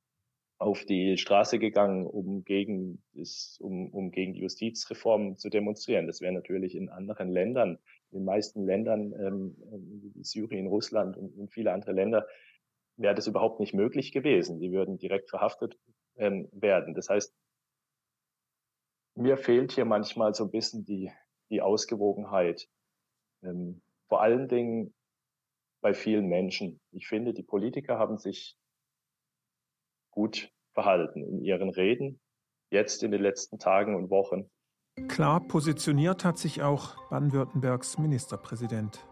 auf 0.60 0.86
die 0.86 1.18
Straße 1.18 1.60
gegangen, 1.60 2.08
um 2.08 2.44
gegen, 2.44 3.02
das, 3.14 3.58
um, 3.62 3.90
um 3.92 4.12
gegen 4.12 4.34
die 4.34 4.42
Justizreform 4.42 5.38
zu 5.38 5.50
demonstrieren. 5.50 6.08
Das 6.08 6.20
wäre 6.20 6.34
natürlich 6.34 6.76
in 6.76 6.90
anderen 6.90 7.30
Ländern, 7.30 7.78
in 8.12 8.20
den 8.20 8.26
meisten 8.26 8.66
Ländern, 8.66 9.14
ähm, 9.14 10.14
Syrien, 10.22 10.68
Russland 10.68 11.16
und, 11.16 11.38
und 11.38 11.52
viele 11.52 11.74
andere 11.74 11.92
Länder, 11.92 12.28
wäre 12.96 13.14
das 13.14 13.28
überhaupt 13.28 13.60
nicht 13.60 13.74
möglich 13.74 14.12
gewesen. 14.12 14.60
Die 14.60 14.72
würden 14.72 14.98
direkt 14.98 15.30
verhaftet 15.30 15.78
ähm, 16.16 16.50
werden. 16.52 16.96
Das 16.96 17.10
heißt, 17.10 17.36
mir 19.16 19.38
fehlt 19.38 19.72
hier 19.72 19.86
manchmal 19.86 20.34
so 20.34 20.46
ein 20.46 20.52
bisschen 20.52 20.84
die, 20.86 21.12
die 21.50 21.62
Ausgewogenheit. 21.62 22.68
Ähm, 23.44 23.82
vor 24.08 24.22
allen 24.22 24.48
Dingen 24.48 24.94
bei 25.82 25.94
vielen 25.94 26.28
Menschen. 26.28 26.80
Ich 26.92 27.08
finde, 27.08 27.34
die 27.34 27.44
Politiker 27.44 28.00
haben 28.00 28.18
sich 28.18 28.57
gut 30.18 30.52
verhalten 30.74 31.24
in 31.24 31.44
ihren 31.44 31.70
Reden, 31.70 32.20
jetzt 32.72 33.04
in 33.04 33.12
den 33.12 33.22
letzten 33.22 33.60
Tagen 33.60 33.96
und 33.96 34.10
Wochen. 34.10 34.50
Klar 35.08 35.42
positioniert 35.42 36.26
hat 36.26 36.40
sich 36.40 36.64
auch 36.64 36.96
Baden-Württembergs 37.12 38.00
Ministerpräsident. 38.00 39.06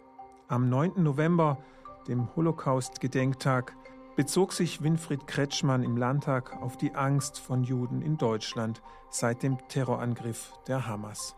Am 0.47 0.67
9. 0.67 1.03
November, 1.03 1.63
dem 2.07 2.35
Holocaust-Gedenktag, 2.35 3.75
bezog 4.15 4.51
sich 4.51 4.81
Winfried 4.81 5.27
Kretschmann 5.27 5.83
im 5.83 5.95
Landtag 5.95 6.59
auf 6.59 6.75
die 6.75 6.95
Angst 6.95 7.37
von 7.37 7.63
Juden 7.63 8.01
in 8.01 8.17
Deutschland 8.17 8.81
seit 9.11 9.43
dem 9.43 9.59
Terrorangriff 9.67 10.53
der 10.67 10.87
Hamas. 10.87 11.35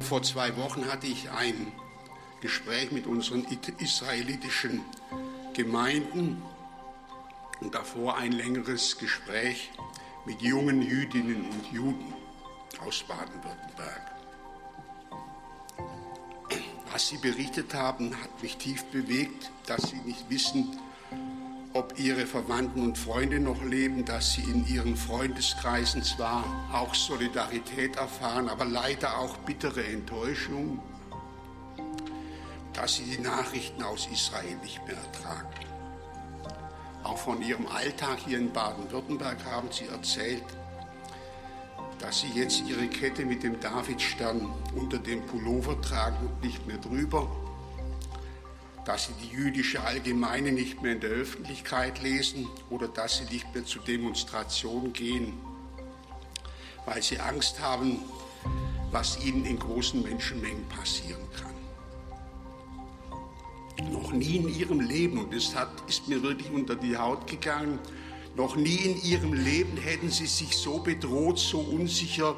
Vor 0.00 0.22
zwei 0.22 0.56
Wochen 0.56 0.84
hatte 0.86 1.06
ich 1.06 1.30
ein 1.30 1.72
Gespräch 2.40 2.90
mit 2.90 3.06
unseren 3.06 3.46
israelitischen 3.78 4.80
Gemeinden 5.54 6.42
und 7.60 7.74
davor 7.74 8.16
ein 8.16 8.32
längeres 8.32 8.98
Gespräch 8.98 9.70
mit 10.24 10.42
jungen 10.42 10.82
Jüdinnen 10.82 11.48
und 11.50 11.72
Juden 11.72 12.14
aus 12.84 13.04
Baden-Württemberg. 13.08 14.02
Was 16.92 17.08
sie 17.08 17.18
berichtet 17.18 17.74
haben, 17.74 18.14
hat 18.20 18.42
mich 18.42 18.56
tief 18.56 18.84
bewegt, 18.86 19.50
dass 19.66 19.90
sie 19.90 20.00
nicht 20.04 20.28
wissen, 20.30 20.78
ob 21.74 21.98
ihre 21.98 22.26
Verwandten 22.26 22.82
und 22.82 22.96
Freunde 22.96 23.38
noch 23.38 23.62
leben, 23.62 24.04
dass 24.04 24.34
sie 24.34 24.42
in 24.42 24.66
ihren 24.66 24.96
Freundeskreisen 24.96 26.02
zwar 26.02 26.44
auch 26.72 26.94
Solidarität 26.94 27.96
erfahren, 27.96 28.48
aber 28.48 28.64
leider 28.64 29.18
auch 29.18 29.36
bittere 29.38 29.84
Enttäuschung, 29.84 30.80
dass 32.72 32.96
sie 32.96 33.04
die 33.04 33.22
Nachrichten 33.22 33.82
aus 33.82 34.08
Israel 34.10 34.56
nicht 34.62 34.84
mehr 34.86 34.96
ertragen. 34.96 35.67
Auch 37.04 37.18
von 37.18 37.42
ihrem 37.42 37.66
Alltag 37.66 38.18
hier 38.26 38.38
in 38.38 38.52
Baden-Württemberg 38.52 39.44
haben 39.44 39.68
sie 39.70 39.86
erzählt, 39.86 40.44
dass 41.98 42.20
sie 42.20 42.28
jetzt 42.34 42.62
ihre 42.68 42.86
Kette 42.88 43.24
mit 43.24 43.42
dem 43.42 43.60
Davidstern 43.60 44.48
unter 44.74 44.98
dem 44.98 45.24
Pullover 45.26 45.80
tragen 45.80 46.28
und 46.28 46.42
nicht 46.42 46.66
mehr 46.66 46.78
drüber 46.78 47.28
dass 48.88 49.04
sie 49.04 49.12
die 49.22 49.28
jüdische 49.28 49.82
Allgemeine 49.82 50.50
nicht 50.50 50.80
mehr 50.80 50.92
in 50.92 51.00
der 51.00 51.10
Öffentlichkeit 51.10 52.02
lesen 52.02 52.48
oder 52.70 52.88
dass 52.88 53.18
sie 53.18 53.24
nicht 53.24 53.54
mehr 53.54 53.66
zu 53.66 53.80
Demonstrationen 53.80 54.94
gehen, 54.94 55.34
weil 56.86 57.02
sie 57.02 57.20
Angst 57.20 57.60
haben, 57.60 57.98
was 58.90 59.22
ihnen 59.22 59.44
in 59.44 59.58
großen 59.58 60.02
Menschenmengen 60.02 60.66
passieren 60.70 61.20
kann. 61.38 61.47
Noch 63.84 64.12
nie 64.12 64.36
in 64.36 64.48
ihrem 64.48 64.80
Leben, 64.80 65.18
und 65.18 65.34
das 65.34 65.54
hat, 65.54 65.70
ist 65.88 66.08
mir 66.08 66.22
wirklich 66.22 66.50
unter 66.50 66.74
die 66.74 66.96
Haut 66.96 67.26
gegangen, 67.26 67.78
noch 68.36 68.56
nie 68.56 68.76
in 68.76 69.02
ihrem 69.02 69.32
Leben 69.32 69.76
hätten 69.76 70.10
sie 70.10 70.26
sich 70.26 70.56
so 70.56 70.78
bedroht, 70.78 71.38
so 71.38 71.60
unsicher, 71.60 72.36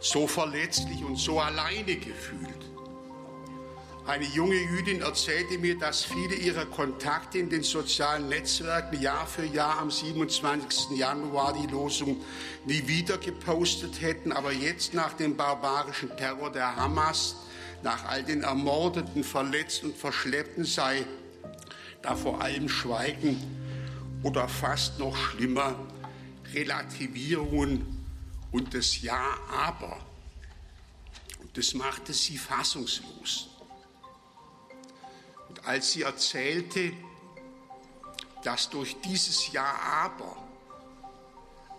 so 0.00 0.26
verletzlich 0.26 1.04
und 1.04 1.16
so 1.16 1.40
alleine 1.40 1.96
gefühlt. 1.96 2.70
Eine 4.06 4.24
junge 4.24 4.56
Jüdin 4.56 5.02
erzählte 5.02 5.58
mir, 5.58 5.78
dass 5.78 6.04
viele 6.04 6.34
ihrer 6.34 6.66
Kontakte 6.66 7.38
in 7.38 7.48
den 7.48 7.62
sozialen 7.62 8.28
Netzwerken 8.28 9.00
Jahr 9.00 9.26
für 9.26 9.44
Jahr 9.44 9.78
am 9.78 9.90
27. 9.90 10.96
Januar 10.96 11.52
die 11.52 11.70
Losung 11.70 12.16
nie 12.64 12.86
wieder 12.88 13.18
gepostet 13.18 14.00
hätten, 14.00 14.32
aber 14.32 14.52
jetzt 14.52 14.94
nach 14.94 15.12
dem 15.12 15.36
barbarischen 15.36 16.16
Terror 16.16 16.50
der 16.50 16.74
Hamas 16.74 17.36
nach 17.82 18.04
all 18.04 18.22
den 18.22 18.42
Ermordeten, 18.42 19.24
Verletzten 19.24 19.86
und 19.86 19.96
Verschleppten 19.96 20.64
sei 20.64 21.04
da 22.02 22.16
vor 22.16 22.40
allem 22.40 22.68
Schweigen 22.68 23.38
oder 24.22 24.48
fast 24.48 24.98
noch 24.98 25.16
schlimmer 25.16 25.74
Relativierungen 26.52 28.06
und 28.52 28.74
das 28.74 29.00
Ja, 29.02 29.38
aber. 29.52 29.98
Und 31.40 31.56
das 31.56 31.74
machte 31.74 32.12
sie 32.12 32.38
fassungslos. 32.38 33.48
Und 35.48 35.66
als 35.66 35.92
sie 35.92 36.02
erzählte, 36.02 36.92
dass 38.44 38.70
durch 38.70 38.96
dieses 39.02 39.52
Ja, 39.52 39.74
aber 40.02 40.36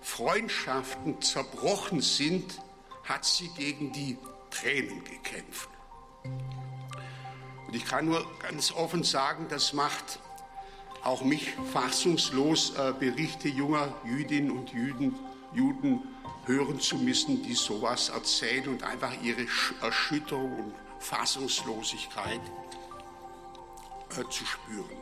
Freundschaften 0.01 1.21
zerbrochen 1.21 2.01
sind, 2.01 2.59
hat 3.03 3.25
sie 3.25 3.49
gegen 3.49 3.91
die 3.91 4.17
Tränen 4.49 5.03
gekämpft. 5.03 5.69
Und 6.23 7.75
ich 7.75 7.85
kann 7.85 8.05
nur 8.05 8.25
ganz 8.41 8.71
offen 8.71 9.03
sagen, 9.03 9.47
das 9.49 9.73
macht 9.73 10.19
auch 11.03 11.23
mich 11.23 11.53
fassungslos, 11.73 12.75
äh, 12.77 12.93
Berichte 12.97 13.47
junger 13.47 13.93
Jüdinnen 14.05 14.51
und 14.51 14.71
Juden, 14.71 15.15
Juden 15.53 16.03
hören 16.45 16.79
zu 16.79 16.97
müssen, 16.97 17.43
die 17.43 17.53
sowas 17.53 18.09
erzählen 18.09 18.67
und 18.67 18.83
einfach 18.83 19.13
ihre 19.21 19.45
Erschütterung 19.81 20.53
und 20.53 20.73
Fassungslosigkeit 20.99 22.41
äh, 24.11 24.29
zu 24.29 24.45
spüren. 24.45 24.97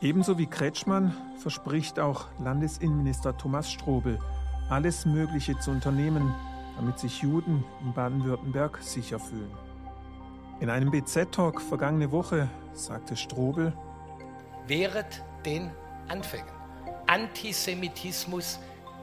Ebenso 0.00 0.38
wie 0.38 0.46
Kretschmann 0.46 1.14
verspricht 1.38 1.98
auch 1.98 2.26
Landesinnenminister 2.38 3.36
Thomas 3.36 3.70
Strobel, 3.70 4.18
alles 4.70 5.04
Mögliche 5.04 5.58
zu 5.58 5.70
unternehmen, 5.70 6.34
damit 6.80 6.98
sich 6.98 7.20
Juden 7.20 7.62
in 7.82 7.92
Baden-Württemberg 7.92 8.78
sicher 8.80 9.20
fühlen. 9.20 9.54
In 10.60 10.70
einem 10.70 10.90
BZ-Talk 10.90 11.60
vergangene 11.60 12.10
Woche 12.10 12.48
sagte 12.72 13.18
Strobel, 13.18 13.74
Wehret 14.66 15.22
den 15.44 15.70
Anfängen. 16.08 16.48
Antisemitismus 17.06 18.60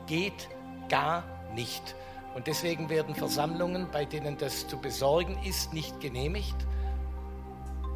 geht 0.08 0.50
gar 0.90 1.24
nicht. 1.54 1.94
Und 2.34 2.48
deswegen 2.48 2.90
werden 2.90 3.14
Versammlungen, 3.14 3.88
bei 3.92 4.06
denen 4.06 4.40
das 4.40 4.68
zu 4.68 4.80
besorgen 4.80 5.38
ist, 5.44 5.72
nicht 5.72 6.00
genehmigt. 6.00 6.56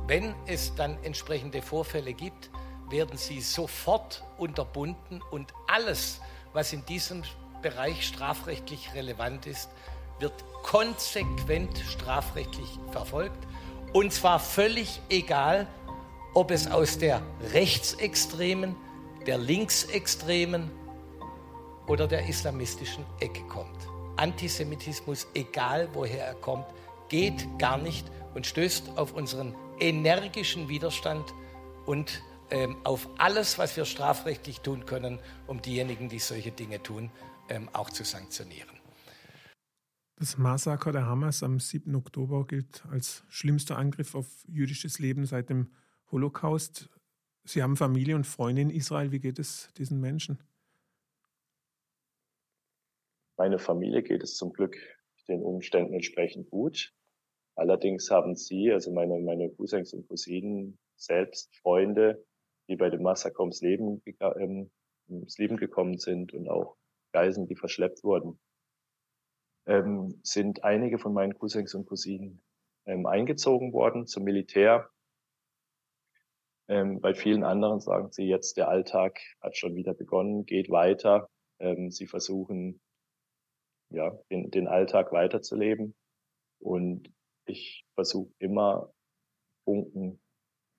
Wenn 0.05 0.35
es 0.45 0.75
dann 0.75 0.95
entsprechende 1.03 1.63
Vorfälle 1.63 2.13
gibt, 2.13 2.51
werden 2.91 3.17
sie 3.17 3.41
sofort 3.41 4.23
unterbunden 4.37 5.23
und 5.31 5.51
alles, 5.67 6.21
was 6.53 6.71
in 6.71 6.85
diesem 6.85 7.23
Bereich 7.61 8.05
strafrechtlich 8.05 8.93
relevant 8.93 9.45
ist, 9.45 9.69
wird 10.19 10.33
konsequent 10.63 11.77
strafrechtlich 11.79 12.79
verfolgt. 12.91 13.47
Und 13.93 14.13
zwar 14.13 14.39
völlig 14.39 15.01
egal, 15.09 15.67
ob 16.33 16.51
es 16.51 16.69
aus 16.69 16.97
der 16.97 17.21
rechtsextremen, 17.53 18.75
der 19.25 19.37
linksextremen 19.37 20.71
oder 21.87 22.07
der 22.07 22.27
islamistischen 22.27 23.05
Ecke 23.19 23.41
kommt. 23.47 23.77
Antisemitismus, 24.15 25.27
egal 25.33 25.89
woher 25.93 26.25
er 26.25 26.35
kommt, 26.35 26.65
geht 27.09 27.47
gar 27.59 27.77
nicht 27.77 28.09
und 28.33 28.45
stößt 28.45 28.97
auf 28.97 29.13
unseren 29.13 29.55
energischen 29.79 30.69
Widerstand 30.69 31.33
und 31.85 32.21
ähm, 32.51 32.77
auf 32.83 33.07
alles, 33.17 33.57
was 33.57 33.75
wir 33.75 33.85
strafrechtlich 33.85 34.61
tun 34.61 34.85
können, 34.85 35.19
um 35.47 35.61
diejenigen, 35.61 36.09
die 36.09 36.19
solche 36.19 36.51
Dinge 36.51 36.81
tun, 36.81 37.09
ähm, 37.51 37.69
auch 37.73 37.89
zu 37.89 38.03
sanktionieren. 38.03 38.69
Das 40.15 40.37
Massaker 40.37 40.91
der 40.91 41.05
Hamas 41.05 41.43
am 41.43 41.59
7. 41.59 41.95
Oktober 41.95 42.45
gilt 42.45 42.85
als 42.89 43.23
schlimmster 43.29 43.77
Angriff 43.77 44.15
auf 44.15 44.45
jüdisches 44.47 44.99
Leben 44.99 45.25
seit 45.25 45.49
dem 45.49 45.71
Holocaust. 46.11 46.89
Sie 47.43 47.63
haben 47.63 47.75
Familie 47.75 48.15
und 48.15 48.25
Freunde 48.25 48.61
in 48.61 48.69
Israel. 48.69 49.11
Wie 49.11 49.19
geht 49.19 49.39
es 49.39 49.73
diesen 49.77 49.99
Menschen? 49.99 50.41
Meine 53.37 53.57
Familie 53.57 54.03
geht 54.03 54.23
es 54.23 54.35
zum 54.35 54.53
Glück 54.53 54.77
den 55.27 55.41
Umständen 55.41 55.93
entsprechend 55.93 56.49
gut. 56.49 56.93
Allerdings 57.55 58.11
haben 58.11 58.35
sie, 58.35 58.71
also 58.71 58.93
meine, 58.93 59.19
meine 59.19 59.49
Cousins 59.49 59.93
und 59.93 60.07
Cousinen, 60.07 60.77
selbst 60.95 61.53
Freunde, 61.57 62.23
die 62.69 62.75
bei 62.75 62.89
dem 62.89 63.01
Massaker 63.01 63.41
ums 63.41 63.61
Leben, 63.61 64.01
ähm, 64.37 64.69
ums 65.09 65.37
Leben 65.37 65.57
gekommen 65.57 65.97
sind 65.97 66.33
und 66.33 66.47
auch 66.47 66.77
Geisen, 67.11 67.47
die 67.47 67.55
verschleppt 67.55 68.03
wurden. 68.03 68.39
Ähm, 69.67 70.19
sind 70.23 70.63
einige 70.63 70.97
von 70.97 71.13
meinen 71.13 71.37
Cousins 71.37 71.75
und 71.75 71.85
Cousinen 71.85 72.41
ähm, 72.85 73.05
eingezogen 73.05 73.73
worden 73.73 74.07
zum 74.07 74.23
Militär. 74.23 74.89
Ähm, 76.67 76.99
bei 77.01 77.13
vielen 77.13 77.43
anderen 77.43 77.79
sagen 77.79 78.11
sie 78.11 78.23
jetzt, 78.23 78.57
der 78.57 78.69
Alltag 78.69 79.19
hat 79.41 79.57
schon 79.57 79.75
wieder 79.75 79.93
begonnen, 79.93 80.45
geht 80.45 80.69
weiter. 80.69 81.29
Ähm, 81.59 81.91
sie 81.91 82.07
versuchen 82.07 82.81
ja, 83.89 84.11
den, 84.31 84.49
den 84.51 84.67
Alltag 84.67 85.11
weiterzuleben. 85.11 85.95
Und 86.59 87.13
ich 87.45 87.85
versuche 87.95 88.31
immer 88.39 88.93
Funken 89.65 90.21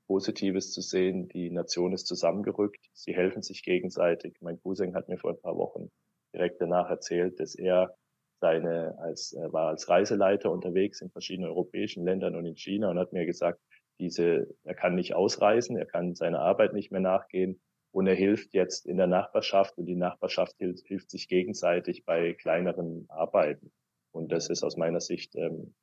Positives 0.06 0.72
zu 0.72 0.80
sehen. 0.80 1.28
Die 1.28 1.50
Nation 1.50 1.92
ist 1.92 2.06
zusammengerückt. 2.06 2.84
Sie 2.92 3.14
helfen 3.14 3.42
sich 3.42 3.62
gegenseitig. 3.62 4.36
Mein 4.40 4.60
Cousin 4.60 4.94
hat 4.94 5.08
mir 5.08 5.18
vor 5.18 5.30
ein 5.30 5.40
paar 5.40 5.56
Wochen 5.56 5.90
direkt 6.32 6.60
danach 6.60 6.88
erzählt, 6.90 7.40
dass 7.40 7.54
er 7.54 7.96
seine 8.40 8.98
als 8.98 9.32
er 9.32 9.52
war 9.52 9.68
als 9.68 9.88
Reiseleiter 9.88 10.50
unterwegs 10.50 11.00
in 11.00 11.10
verschiedenen 11.10 11.50
europäischen 11.50 12.04
Ländern 12.04 12.34
und 12.34 12.44
in 12.44 12.56
China 12.56 12.90
und 12.90 12.98
hat 12.98 13.12
mir 13.12 13.24
gesagt, 13.24 13.60
diese 14.00 14.48
er 14.64 14.74
kann 14.74 14.94
nicht 14.96 15.14
ausreisen, 15.14 15.76
er 15.76 15.86
kann 15.86 16.14
seiner 16.14 16.40
Arbeit 16.40 16.72
nicht 16.72 16.90
mehr 16.90 17.00
nachgehen 17.00 17.60
und 17.92 18.06
er 18.06 18.14
hilft 18.14 18.54
jetzt 18.54 18.86
in 18.86 18.96
der 18.96 19.06
Nachbarschaft 19.06 19.78
und 19.78 19.86
die 19.86 19.96
Nachbarschaft 19.96 20.56
hilft, 20.58 20.86
hilft 20.86 21.10
sich 21.10 21.28
gegenseitig 21.28 22.04
bei 22.04 22.32
kleineren 22.32 23.06
Arbeiten. 23.08 23.70
Und 24.12 24.32
das 24.32 24.48
ist 24.48 24.62
aus 24.62 24.76
meiner 24.76 25.00
Sicht 25.00 25.36
ähm, 25.36 25.74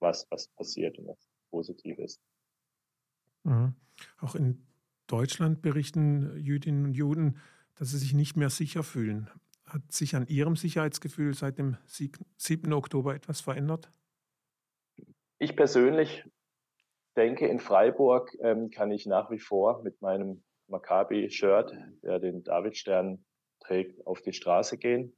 was, 0.00 0.26
was 0.30 0.48
passiert 0.48 0.98
und 0.98 1.08
was 1.08 1.28
positiv 1.50 1.98
ist. 1.98 2.20
Mhm. 3.44 3.74
Auch 4.20 4.34
in 4.34 4.66
Deutschland 5.06 5.62
berichten 5.62 6.36
Jüdinnen 6.38 6.86
und 6.86 6.94
Juden, 6.94 7.38
dass 7.76 7.90
sie 7.90 7.98
sich 7.98 8.14
nicht 8.14 8.36
mehr 8.36 8.50
sicher 8.50 8.82
fühlen. 8.82 9.30
Hat 9.68 9.92
sich 9.92 10.16
an 10.16 10.26
Ihrem 10.28 10.56
Sicherheitsgefühl 10.56 11.34
seit 11.34 11.58
dem 11.58 11.76
7. 11.86 12.72
Oktober 12.72 13.14
etwas 13.14 13.42
verändert? 13.42 13.92
Ich 15.38 15.56
persönlich 15.56 16.24
denke, 17.16 17.46
in 17.46 17.60
Freiburg 17.60 18.34
ähm, 18.40 18.70
kann 18.70 18.90
ich 18.90 19.04
nach 19.04 19.30
wie 19.30 19.38
vor 19.38 19.82
mit 19.82 20.00
meinem 20.00 20.42
Maccabi-Shirt, 20.68 21.74
der 22.02 22.18
den 22.18 22.44
Davidstern 22.44 23.24
trägt, 23.60 24.06
auf 24.06 24.22
die 24.22 24.32
Straße 24.32 24.78
gehen. 24.78 25.16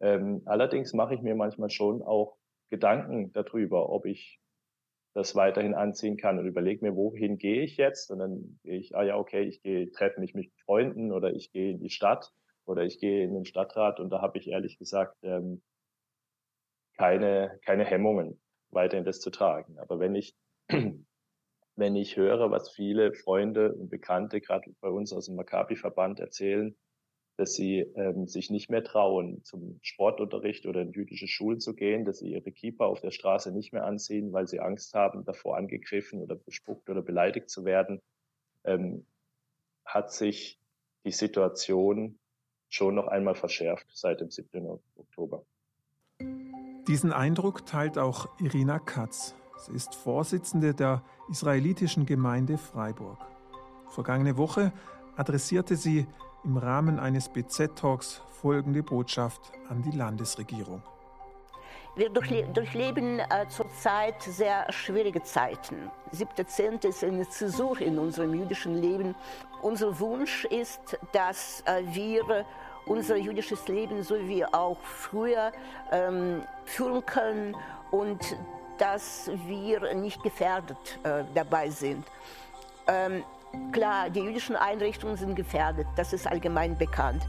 Ähm, 0.00 0.42
allerdings 0.44 0.92
mache 0.92 1.14
ich 1.14 1.22
mir 1.22 1.34
manchmal 1.34 1.70
schon 1.70 2.02
auch 2.02 2.36
Gedanken 2.70 3.32
darüber, 3.32 3.90
ob 3.90 4.06
ich 4.06 4.40
das 5.14 5.34
weiterhin 5.34 5.74
anziehen 5.74 6.16
kann 6.16 6.38
und 6.38 6.46
überlege 6.46 6.84
mir, 6.84 6.96
wohin 6.96 7.36
gehe 7.36 7.62
ich 7.62 7.76
jetzt? 7.76 8.10
Und 8.10 8.20
dann 8.20 8.60
gehe 8.62 8.78
ich, 8.78 8.94
ah 8.96 9.02
ja, 9.02 9.16
okay, 9.16 9.42
ich 9.42 9.60
gehe, 9.62 9.90
treffe 9.90 10.20
mich 10.20 10.34
mit 10.34 10.52
Freunden 10.64 11.12
oder 11.12 11.34
ich 11.34 11.50
gehe 11.50 11.72
in 11.72 11.80
die 11.80 11.90
Stadt 11.90 12.32
oder 12.66 12.84
ich 12.84 12.98
gehe 12.98 13.24
in 13.24 13.34
den 13.34 13.44
Stadtrat 13.44 14.00
und 14.00 14.10
da 14.10 14.20
habe 14.20 14.38
ich 14.38 14.48
ehrlich 14.48 14.78
gesagt 14.78 15.16
ähm, 15.22 15.62
keine, 16.96 17.58
keine 17.64 17.84
Hemmungen, 17.84 18.40
weiterhin 18.70 19.04
das 19.04 19.20
zu 19.20 19.30
tragen. 19.30 19.78
Aber 19.78 19.98
wenn 19.98 20.14
ich 20.14 20.34
wenn 21.76 21.96
ich 21.96 22.16
höre, 22.16 22.50
was 22.50 22.70
viele 22.70 23.14
Freunde 23.14 23.74
und 23.74 23.88
Bekannte 23.88 24.40
gerade 24.40 24.72
bei 24.80 24.88
uns 24.88 25.12
aus 25.12 25.26
dem 25.26 25.36
Maccabi-Verband 25.36 26.20
erzählen, 26.20 26.76
dass 27.38 27.54
sie 27.54 27.78
ähm, 27.96 28.26
sich 28.28 28.50
nicht 28.50 28.70
mehr 28.70 28.84
trauen, 28.84 29.42
zum 29.42 29.78
Sportunterricht 29.82 30.66
oder 30.66 30.82
in 30.82 30.92
jüdische 30.92 31.26
Schulen 31.26 31.60
zu 31.60 31.74
gehen, 31.74 32.04
dass 32.04 32.18
sie 32.18 32.30
ihre 32.30 32.52
Kippa 32.52 32.84
auf 32.84 33.00
der 33.00 33.10
Straße 33.10 33.52
nicht 33.52 33.72
mehr 33.72 33.84
anziehen, 33.84 34.32
weil 34.32 34.46
sie 34.46 34.60
Angst 34.60 34.92
haben, 34.94 35.24
davor 35.24 35.56
angegriffen 35.56 36.20
oder 36.20 36.36
bespuckt 36.36 36.90
oder 36.90 37.00
beleidigt 37.00 37.48
zu 37.48 37.64
werden, 37.64 38.02
ähm, 38.64 39.06
hat 39.86 40.12
sich 40.12 40.60
die 41.04 41.10
Situation 41.10 42.18
schon 42.72 42.94
noch 42.94 43.08
einmal 43.08 43.34
verschärft 43.34 43.86
seit 43.92 44.20
dem 44.20 44.30
7. 44.30 44.66
Oktober. 44.96 45.44
Diesen 46.88 47.12
Eindruck 47.12 47.66
teilt 47.66 47.98
auch 47.98 48.28
Irina 48.40 48.78
Katz. 48.78 49.34
Sie 49.58 49.72
ist 49.72 49.94
Vorsitzende 49.94 50.74
der 50.74 51.04
israelitischen 51.30 52.06
Gemeinde 52.06 52.58
Freiburg. 52.58 53.18
Vergangene 53.88 54.36
Woche 54.36 54.72
adressierte 55.16 55.76
sie 55.76 56.06
im 56.44 56.56
Rahmen 56.56 56.98
eines 56.98 57.28
BZ-Talks 57.28 58.22
folgende 58.30 58.82
Botschaft 58.82 59.52
an 59.68 59.82
die 59.82 59.96
Landesregierung. 59.96 60.82
Wir 61.94 62.08
durchleben 62.08 63.18
äh, 63.18 63.46
zurzeit 63.48 64.22
sehr 64.22 64.64
schwierige 64.72 65.22
Zeiten. 65.22 65.90
Siebte 66.10 66.46
Zehnte 66.46 66.88
ist 66.88 67.04
eine 67.04 67.28
Zäsur 67.28 67.78
in 67.82 67.98
unserem 67.98 68.32
jüdischen 68.32 68.80
Leben. 68.80 69.14
Unser 69.60 70.00
Wunsch 70.00 70.46
ist, 70.46 70.98
dass 71.12 71.62
äh, 71.66 71.82
wir 71.92 72.46
unser 72.86 73.16
jüdisches 73.16 73.68
Leben 73.68 74.02
so 74.02 74.16
wie 74.26 74.42
auch 74.42 74.78
früher 74.82 75.52
ähm, 75.90 76.42
führen 76.64 77.04
können 77.04 77.54
und 77.90 78.36
dass 78.78 79.30
wir 79.46 79.94
nicht 79.94 80.22
gefährdet 80.22 80.98
äh, 81.02 81.24
dabei 81.34 81.68
sind. 81.68 82.06
Ähm, 82.86 83.22
klar, 83.70 84.08
die 84.08 84.20
jüdischen 84.20 84.56
Einrichtungen 84.56 85.16
sind 85.16 85.36
gefährdet, 85.36 85.86
das 85.96 86.14
ist 86.14 86.26
allgemein 86.26 86.76
bekannt. 86.78 87.22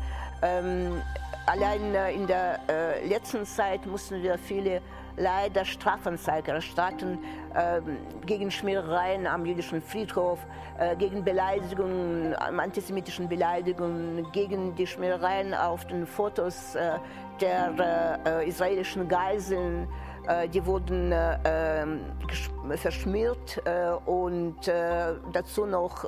Ähm, 0.43 1.01
allein 1.45 1.95
äh, 1.95 2.12
in 2.12 2.27
der 2.27 2.60
äh, 2.67 3.08
letzten 3.08 3.45
Zeit 3.45 3.86
mussten 3.86 4.21
wir 4.21 4.38
viele 4.38 4.82
leider 5.15 5.63
Strafanzeige 5.63 6.51
erstatten 6.51 7.19
äh, 7.53 7.82
gegen 8.25 8.51
Schmierereien 8.51 9.27
am 9.27 9.45
jüdischen 9.45 9.82
Friedhof, 9.82 10.39
äh, 10.77 10.95
gegen 10.95 11.23
Beleidigungen, 11.23 12.36
antisemitischen 12.36 13.29
Beleidigungen, 13.29 14.25
gegen 14.32 14.75
die 14.75 14.88
Schmierereien 14.88 15.53
auf 15.53 15.86
den 15.86 16.06
Fotos 16.06 16.75
äh, 16.75 16.97
der 17.39 18.19
äh, 18.25 18.47
israelischen 18.47 19.08
Geiseln. 19.08 19.88
Die 20.53 20.65
wurden 20.65 21.12
äh, 21.12 21.38
ähm, 21.43 21.99
verschmiert 22.77 23.62
und 24.06 24.56
dazu 25.34 25.65
noch 25.65 26.06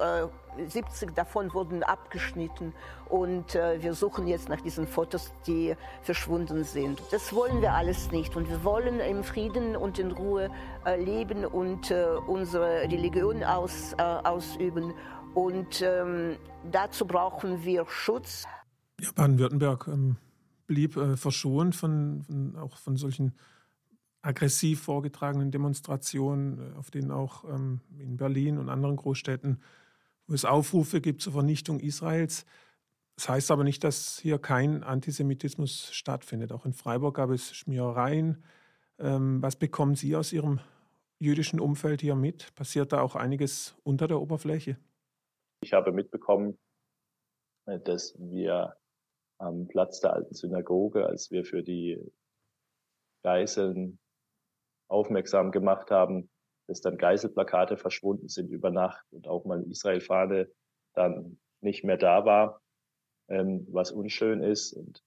70 0.68 1.14
davon 1.16 1.54
wurden 1.54 1.84
abgeschnitten 1.84 2.74
und 3.10 3.56
äh, 3.56 3.82
wir 3.82 3.94
suchen 3.94 4.28
jetzt 4.28 4.50
nach 4.50 4.62
diesen 4.62 4.88
Fotos, 4.88 5.34
die 5.48 5.76
verschwunden 6.02 6.64
sind. 6.64 7.02
Das 7.12 7.34
wollen 7.34 7.62
wir 7.62 7.74
alles 7.74 8.12
nicht 8.12 8.36
und 8.36 8.50
wir 8.50 8.64
wollen 8.64 9.00
im 9.00 9.24
Frieden 9.24 9.76
und 9.76 10.00
in 10.00 10.12
Ruhe 10.12 10.50
äh, 10.86 11.02
leben 11.02 11.46
und 11.46 11.92
äh, 11.92 12.06
unsere 12.28 12.82
Religion 12.84 13.44
aus, 13.44 13.94
ausüben 13.98 14.94
und 15.34 15.82
ähm, 15.82 16.38
dazu 16.72 17.06
brauchen 17.06 17.64
wir 17.64 17.86
Schutz. 17.88 18.46
Ja, 19.00 19.10
Baden-Württemberg 19.14 19.88
ähm, 19.88 20.18
blieb 20.68 20.94
verschont 21.16 21.76
von, 21.76 22.24
von, 22.24 22.56
auch 22.56 22.78
von 22.78 22.96
solchen 22.96 23.34
aggressiv 24.26 24.82
vorgetragenen 24.82 25.52
Demonstrationen, 25.52 26.76
auf 26.78 26.90
denen 26.90 27.12
auch 27.12 27.44
ähm, 27.44 27.82
in 28.00 28.18
Berlin 28.18 28.58
und 28.58 28.70
anderen 28.70 28.96
Großstädten 28.96 29.62
wo 30.28 30.34
es 30.34 30.46
Aufrufe 30.46 31.02
gibt 31.02 31.22
zur 31.22 31.34
Vernichtung 31.34 31.80
Israels. 31.80 32.46
Das 33.16 33.30
heißt 33.30 33.52
aber 33.52 33.64
nicht, 33.64 33.84
dass 33.84 34.20
hier 34.20 34.40
kein 34.40 34.84
Antisemitismus 34.84 35.94
stattfindet. 35.94 36.52
Auch 36.52 36.66
in 36.66 36.74
Freiburg 36.74 37.16
gab 37.16 37.30
es 37.30 37.56
Schmierereien. 37.56 38.44
Ähm, 39.00 39.42
was 39.42 39.56
bekommen 39.56 39.96
Sie 39.96 40.16
aus 40.16 40.34
Ihrem 40.34 40.60
jüdischen 41.20 41.60
Umfeld 41.60 42.02
hier 42.02 42.16
mit? 42.16 42.54
Passiert 42.56 42.92
da 42.92 43.02
auch 43.02 43.16
einiges 43.16 43.76
unter 43.84 44.08
der 44.08 44.20
Oberfläche? 44.20 44.78
Ich 45.62 45.74
habe 45.74 45.92
mitbekommen, 45.92 46.58
äh, 47.66 47.80
dass 47.80 48.16
wir 48.20 48.76
am 49.38 49.68
Platz 49.68 50.00
der 50.00 50.14
alten 50.14 50.34
Synagoge, 50.34 51.06
als 51.06 51.32
wir 51.32 51.46
für 51.46 51.64
die 51.64 52.00
Geiseln 53.24 54.00
aufmerksam 54.88 55.52
gemacht 55.52 55.92
haben, 55.92 56.30
dass 56.68 56.82
dann 56.82 56.98
Geiselplakate 56.98 57.78
verschwunden 57.78 58.28
sind 58.28 58.50
über 58.50 58.72
Nacht 58.72 59.06
und 59.12 59.28
auch 59.28 59.46
mal 59.46 59.64
Israel-Fahne 59.64 60.50
dann 60.94 61.38
nicht 61.62 61.84
mehr 61.84 61.98
da 61.98 62.26
war, 62.26 62.62
ähm, 63.28 63.68
was 63.70 63.92
unschön 63.92 64.42
ist. 64.44 64.74
Und, 64.74 65.04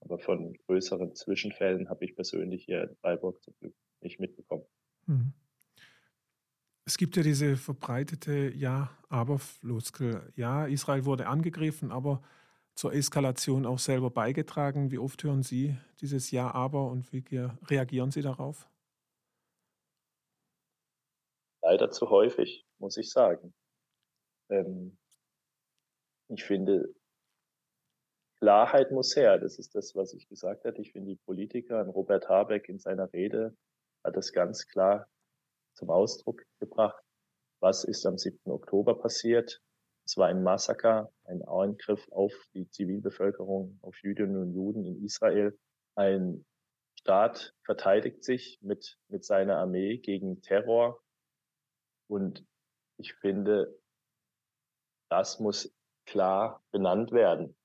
aber 0.00 0.18
von 0.18 0.56
größeren 0.66 1.14
Zwischenfällen 1.14 1.88
habe 1.88 2.04
ich 2.04 2.14
persönlich 2.14 2.64
hier 2.64 2.84
in 2.84 2.96
Freiburg 2.96 3.42
zum 3.42 3.54
Glück 3.60 3.74
nicht 4.00 4.20
mitbekommen. 4.20 4.64
Mhm. 5.06 5.32
Es 6.86 6.96
gibt 6.96 7.16
ja 7.16 7.22
diese 7.22 7.56
verbreitete 7.56 8.52
Ja-Aber-Floskel. 8.54 10.32
Ja, 10.34 10.66
Israel 10.66 11.04
wurde 11.04 11.26
angegriffen, 11.28 11.92
aber 11.92 12.22
zur 12.74 12.94
Eskalation 12.94 13.66
auch 13.66 13.78
selber 13.78 14.10
beigetragen. 14.10 14.90
Wie 14.90 14.98
oft 14.98 15.22
hören 15.22 15.42
Sie 15.42 15.76
dieses 16.00 16.30
Ja-Aber 16.30 16.90
und 16.90 17.12
wie 17.12 17.22
reagieren 17.66 18.10
Sie 18.10 18.22
darauf? 18.22 18.69
Leider 21.70 21.90
zu 21.90 22.10
häufig, 22.10 22.66
muss 22.78 22.96
ich 22.96 23.10
sagen. 23.10 23.54
Ähm, 24.50 24.98
ich 26.28 26.44
finde, 26.44 26.92
Klarheit 28.40 28.90
muss 28.90 29.14
her. 29.14 29.38
Das 29.38 29.58
ist 29.58 29.74
das, 29.74 29.94
was 29.94 30.12
ich 30.12 30.28
gesagt 30.28 30.64
habe. 30.64 30.80
Ich 30.80 30.92
finde, 30.92 31.10
die 31.10 31.20
Politiker, 31.24 31.84
Robert 31.86 32.28
Habeck 32.28 32.68
in 32.68 32.78
seiner 32.78 33.12
Rede 33.12 33.56
hat 34.04 34.16
das 34.16 34.32
ganz 34.32 34.66
klar 34.66 35.06
zum 35.74 35.90
Ausdruck 35.90 36.42
gebracht. 36.58 37.02
Was 37.60 37.84
ist 37.84 38.04
am 38.04 38.18
7. 38.18 38.38
Oktober 38.50 38.98
passiert? 38.98 39.60
Es 40.04 40.16
war 40.16 40.26
ein 40.26 40.42
Massaker, 40.42 41.12
ein 41.24 41.42
Angriff 41.42 42.04
auf 42.10 42.32
die 42.54 42.68
Zivilbevölkerung, 42.68 43.78
auf 43.82 43.96
Jüdinnen 44.02 44.42
und 44.42 44.54
Juden 44.54 44.84
in 44.84 45.04
Israel. 45.04 45.56
Ein 45.94 46.44
Staat 46.98 47.54
verteidigt 47.64 48.24
sich 48.24 48.58
mit, 48.60 48.98
mit 49.08 49.24
seiner 49.24 49.58
Armee 49.58 49.98
gegen 49.98 50.42
Terror, 50.42 51.00
und 52.10 52.44
ich 52.98 53.14
finde, 53.14 53.78
das 55.10 55.38
muss 55.38 55.74
klar 56.06 56.62
benannt 56.72 57.12
werden. 57.12 57.56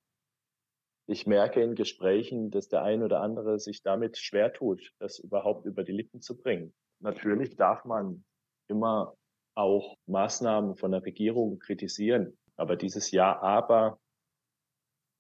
Ich 1.08 1.28
merke 1.28 1.62
in 1.62 1.76
Gesprächen, 1.76 2.52
dass 2.52 2.68
der 2.68 2.84
ein 2.84 3.04
oder 3.04 3.22
andere 3.22 3.60
sich 3.60 3.82
damit 3.82 4.18
schwer 4.18 4.54
tut, 4.54 4.94
das 5.00 5.20
überhaupt 5.20 5.66
über 5.66 5.84
die 5.84 5.92
Lippen 5.92 6.22
zu 6.22 6.38
bringen. 6.38 6.74
Natürlich 7.00 7.56
darf 7.56 7.86
man 7.86 8.24
immer 8.68 9.16
auch 9.56 9.98
Maßnahmen 10.08 10.76
von 10.76 10.92
der 10.92 11.04
Regierung 11.04 11.60
kritisieren. 11.60 12.38
Aber 12.56 12.76
dieses 12.76 13.12
Ja, 13.12 13.40
aber 13.42 14.00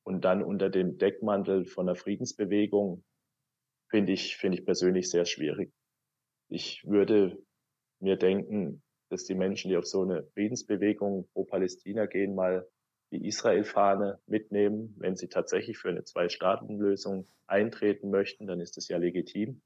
und 0.03 0.23
dann 0.23 0.43
unter 0.43 0.69
dem 0.69 0.97
Deckmantel 0.97 1.65
von 1.65 1.87
der 1.87 1.95
Friedensbewegung 1.95 3.03
finde 3.89 4.13
ich, 4.13 4.37
finde 4.37 4.59
ich 4.59 4.65
persönlich 4.65 5.09
sehr 5.09 5.25
schwierig. 5.25 5.73
Ich 6.49 6.85
würde 6.85 7.37
mir 7.99 8.17
denken, 8.17 8.83
dass 9.15 9.23
die 9.23 9.33
Menschen, 9.33 9.69
die 9.69 9.77
auf 9.77 9.85
so 9.85 10.01
eine 10.01 10.23
Friedensbewegung 10.33 11.29
pro 11.31 11.45
Palästina 11.45 12.05
gehen, 12.05 12.35
mal 12.35 12.67
die 13.13 13.25
Israel-Fahne 13.25 14.19
mitnehmen. 14.27 14.93
Wenn 14.97 15.15
sie 15.15 15.29
tatsächlich 15.29 15.77
für 15.77 15.87
eine 15.87 16.03
Zwei-Staaten-Lösung 16.03 17.25
eintreten 17.47 18.09
möchten, 18.09 18.45
dann 18.45 18.59
ist 18.59 18.75
das 18.75 18.89
ja 18.89 18.97
legitim. 18.97 19.61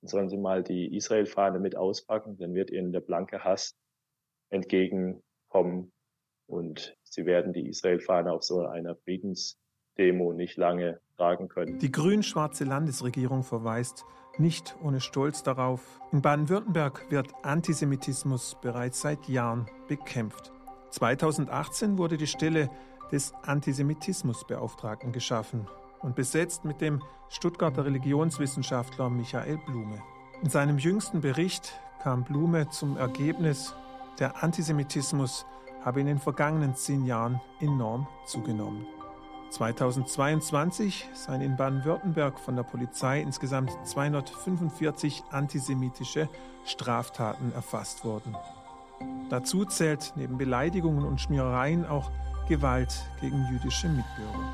Dann 0.00 0.08
sollen 0.08 0.28
sie 0.28 0.36
mal 0.36 0.64
die 0.64 0.96
Israel-Fahne 0.96 1.60
mit 1.60 1.76
auspacken, 1.76 2.38
dann 2.38 2.54
wird 2.54 2.72
ihnen 2.72 2.90
der 2.90 3.02
blanke 3.02 3.44
Hass 3.44 3.76
entgegenkommen 4.50 5.92
und 6.48 6.96
sie 7.04 7.24
werden 7.24 7.52
die 7.52 7.68
Israel-Fahne 7.68 8.32
auf 8.32 8.42
so 8.42 8.66
einer 8.66 8.96
Friedensdemo 9.94 10.32
nicht 10.32 10.56
lange 10.56 11.00
tragen 11.16 11.48
können. 11.48 11.78
Die 11.78 11.92
grün-schwarze 11.92 12.64
Landesregierung 12.64 13.42
verweist 13.42 14.04
nicht 14.38 14.76
ohne 14.82 15.00
Stolz 15.00 15.42
darauf, 15.42 16.00
in 16.10 16.22
Baden-Württemberg 16.22 17.10
wird 17.10 17.28
Antisemitismus 17.42 18.56
bereits 18.62 19.02
seit 19.02 19.28
Jahren 19.28 19.66
bekämpft. 19.88 20.52
2018 20.90 21.98
wurde 21.98 22.16
die 22.16 22.26
Stelle 22.26 22.70
des 23.10 23.34
Antisemitismusbeauftragten 23.42 25.12
geschaffen 25.12 25.66
und 26.00 26.16
besetzt 26.16 26.64
mit 26.64 26.80
dem 26.80 27.02
Stuttgarter 27.28 27.84
Religionswissenschaftler 27.84 29.10
Michael 29.10 29.58
Blume. 29.66 30.02
In 30.42 30.48
seinem 30.48 30.78
jüngsten 30.78 31.20
Bericht 31.20 31.78
kam 32.02 32.24
Blume 32.24 32.68
zum 32.70 32.96
Ergebnis, 32.96 33.74
der 34.18 34.42
Antisemitismus 34.42 35.46
habe 35.84 36.00
in 36.00 36.06
den 36.06 36.18
vergangenen 36.18 36.74
zehn 36.74 37.04
Jahren 37.04 37.40
enorm 37.60 38.06
zugenommen. 38.24 38.86
2022 39.52 41.10
seien 41.12 41.42
in 41.42 41.56
Baden-Württemberg 41.56 42.40
von 42.40 42.56
der 42.56 42.62
Polizei 42.62 43.20
insgesamt 43.20 43.70
245 43.84 45.24
antisemitische 45.30 46.28
Straftaten 46.64 47.52
erfasst 47.52 48.04
worden. 48.04 48.34
Dazu 49.28 49.64
zählt 49.64 50.14
neben 50.16 50.38
Beleidigungen 50.38 51.04
und 51.04 51.20
Schmierereien 51.20 51.84
auch 51.84 52.10
Gewalt 52.48 53.04
gegen 53.20 53.46
jüdische 53.50 53.88
Mitbürger. 53.88 54.52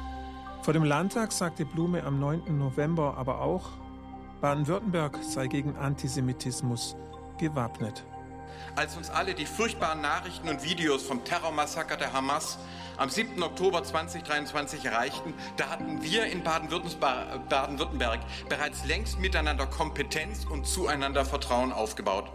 Vor 0.63 0.75
dem 0.75 0.85
Landtag 0.85 1.33
sagte 1.33 1.65
Blume 1.65 2.03
am 2.03 2.19
9. 2.19 2.59
November 2.59 3.17
aber 3.17 3.41
auch, 3.41 3.71
Baden-Württemberg 4.41 5.19
sei 5.23 5.47
gegen 5.47 5.77
Antisemitismus 5.77 6.97
gewappnet. 7.39 8.05
Als 8.77 8.97
uns 8.97 9.11
alle 9.11 9.35
die 9.35 9.47
furchtbaren 9.47 10.01
Nachrichten 10.01 10.49
und 10.49 10.63
Videos 10.63 11.03
vom 11.03 11.25
Terrormassaker 11.25 11.97
der 11.97 12.13
Hamas 12.13 12.59
am 12.97 13.11
7. 13.11 13.43
Oktober 13.43 13.85
2023 13.85 14.85
erreichten, 14.85 15.35
da 15.57 15.71
hatten 15.71 16.03
wir 16.03 16.27
in 16.27 16.43
Baden-Württemberg 16.43 18.21
bereits 18.49 18.85
längst 18.85 19.19
miteinander 19.19 19.67
Kompetenz 19.67 20.45
und 20.45 20.67
zueinander 20.67 21.25
Vertrauen 21.25 21.73
aufgebaut. 21.73 22.31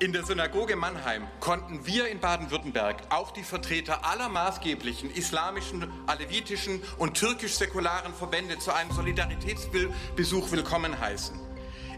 In 0.00 0.12
der 0.12 0.24
Synagoge 0.24 0.76
Mannheim 0.76 1.26
konnten 1.40 1.84
wir 1.84 2.06
in 2.06 2.20
Baden-Württemberg 2.20 3.02
auch 3.10 3.32
die 3.32 3.42
Vertreter 3.42 4.04
aller 4.06 4.28
maßgeblichen 4.28 5.10
islamischen, 5.10 5.90
alevitischen 6.06 6.80
und 6.98 7.14
türkisch-säkularen 7.14 8.14
Verbände 8.14 8.60
zu 8.60 8.72
einem 8.72 8.92
Solidaritätsbesuch 8.92 10.52
willkommen 10.52 11.00
heißen. 11.00 11.47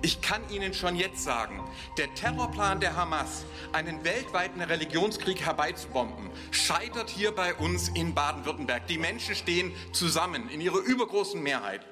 Ich 0.02 0.22
kann 0.22 0.40
Ihnen 0.50 0.72
schon 0.72 0.96
jetzt 0.96 1.22
sagen, 1.22 1.60
der 1.98 2.14
Terrorplan 2.14 2.80
der 2.80 2.96
Hamas, 2.96 3.44
einen 3.72 4.02
weltweiten 4.02 4.62
Religionskrieg 4.62 5.44
herbeizubomben, 5.44 6.30
scheitert 6.50 7.10
hier 7.10 7.32
bei 7.32 7.54
uns 7.54 7.90
in 7.90 8.14
Baden-Württemberg. 8.14 8.86
Die 8.86 8.96
Menschen 8.96 9.34
stehen 9.34 9.72
zusammen 9.92 10.48
in 10.48 10.62
ihrer 10.62 10.78
übergroßen 10.78 11.42
Mehrheit. 11.42 11.82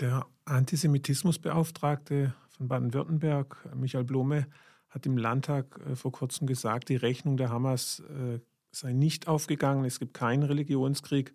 Der 0.00 0.26
Antisemitismusbeauftragte 0.44 2.34
von 2.50 2.68
Baden-Württemberg, 2.68 3.56
Michael 3.74 4.04
Blome, 4.04 4.46
hat 4.90 5.06
im 5.06 5.16
Landtag 5.16 5.80
äh, 5.90 5.96
vor 5.96 6.12
kurzem 6.12 6.46
gesagt, 6.46 6.90
die 6.90 6.96
Rechnung 6.96 7.38
der 7.38 7.48
Hamas 7.48 8.00
äh, 8.00 8.38
sei 8.70 8.92
nicht 8.92 9.28
aufgegangen, 9.28 9.86
es 9.86 9.98
gibt 9.98 10.12
keinen 10.12 10.42
Religionskrieg. 10.42 11.32